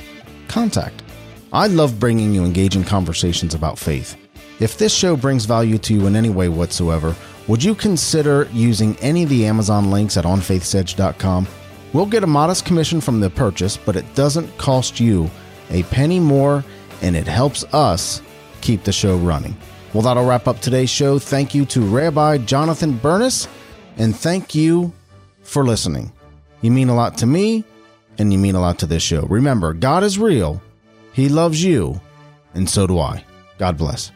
contact. 0.49 1.03
I 1.53 1.67
love 1.67 2.01
bringing 2.01 2.33
you 2.33 2.47
engaging 2.47 2.85
conversations 2.85 3.53
about 3.53 3.79
faith. 3.79 4.17
If 4.59 4.79
this 4.79 4.95
show 4.95 5.17
brings 5.17 5.45
value 5.45 5.77
to 5.79 5.93
you 5.93 6.07
in 6.07 6.17
any 6.17 6.31
way 6.31 6.49
whatsoever, 6.49 7.15
would 7.49 7.63
you 7.63 7.75
consider 7.75 8.49
using 8.53 8.97
any 8.97 9.23
of 9.23 9.29
the 9.29 9.47
Amazon 9.47 9.91
links 9.91 10.17
at 10.17 10.25
onfaithsedge.com? 10.25 11.47
We'll 11.93 12.07
get 12.07 12.25
a 12.25 12.27
modest 12.27 12.65
commission 12.65 13.01
from 13.01 13.21
the 13.21 13.31
purchase, 13.31 13.77
but 13.77 13.97
it 13.97 14.15
doesn't 14.15 14.59
cost 14.59 15.01
you 15.01 15.31
a 15.71 15.83
penny 15.85 16.21
more 16.21 16.65
and 17.03 17.17
it 17.17 17.27
helps 17.27 17.65
us 17.73 18.21
keep 18.61 18.83
the 18.85 18.93
show 18.93 19.17
running. 19.17 19.57
Well, 19.93 20.03
that'll 20.03 20.27
wrap 20.27 20.49
up 20.49 20.61
today's 20.61 20.91
show. 20.91 21.19
Thank 21.19 21.55
you 21.55 21.65
to 21.67 21.81
Rabbi 21.81 22.39
Jonathan 22.39 22.99
Bernis, 22.99 23.49
and 23.97 24.15
thank 24.15 24.55
you 24.55 24.93
for 25.43 25.65
listening. 25.65 26.13
You 26.61 26.71
mean 26.71 26.89
a 26.89 26.95
lot 26.95 27.17
to 27.19 27.27
me, 27.27 27.65
and 28.19 28.33
you 28.33 28.39
mean 28.39 28.57
a 28.57 28.61
lot 28.61 28.79
to 28.81 28.87
this 28.87 29.03
show. 29.03 29.23
Remember, 29.23 29.73
God 29.73 30.03
is 30.03 30.19
real, 30.19 30.61
He 31.13 31.29
loves 31.29 31.63
you, 31.63 32.01
and 32.55 32.69
so 32.69 32.87
do 32.87 32.99
I. 32.99 33.25
God 33.59 33.79
bless. 33.79 34.11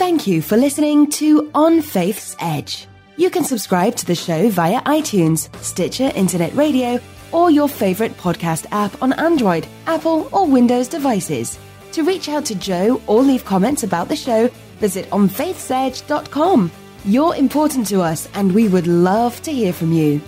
Thank 0.00 0.26
you 0.26 0.40
for 0.40 0.56
listening 0.56 1.10
to 1.10 1.50
On 1.54 1.82
Faith's 1.82 2.34
Edge. 2.40 2.86
You 3.18 3.28
can 3.28 3.44
subscribe 3.44 3.96
to 3.96 4.06
the 4.06 4.14
show 4.14 4.48
via 4.48 4.80
iTunes, 4.84 5.54
Stitcher 5.62 6.10
Internet 6.14 6.54
Radio, 6.54 6.98
or 7.32 7.50
your 7.50 7.68
favorite 7.68 8.16
podcast 8.16 8.64
app 8.72 9.02
on 9.02 9.12
Android, 9.12 9.66
Apple, 9.86 10.26
or 10.32 10.46
Windows 10.46 10.88
devices. 10.88 11.58
To 11.92 12.02
reach 12.02 12.30
out 12.30 12.46
to 12.46 12.54
Joe 12.54 13.02
or 13.06 13.20
leave 13.20 13.44
comments 13.44 13.82
about 13.82 14.08
the 14.08 14.16
show, 14.16 14.48
visit 14.78 15.04
onfaithsedge.com. 15.10 16.72
You're 17.04 17.36
important 17.36 17.86
to 17.88 18.00
us, 18.00 18.26
and 18.32 18.54
we 18.54 18.68
would 18.68 18.86
love 18.86 19.42
to 19.42 19.52
hear 19.52 19.74
from 19.74 19.92
you. 19.92 20.22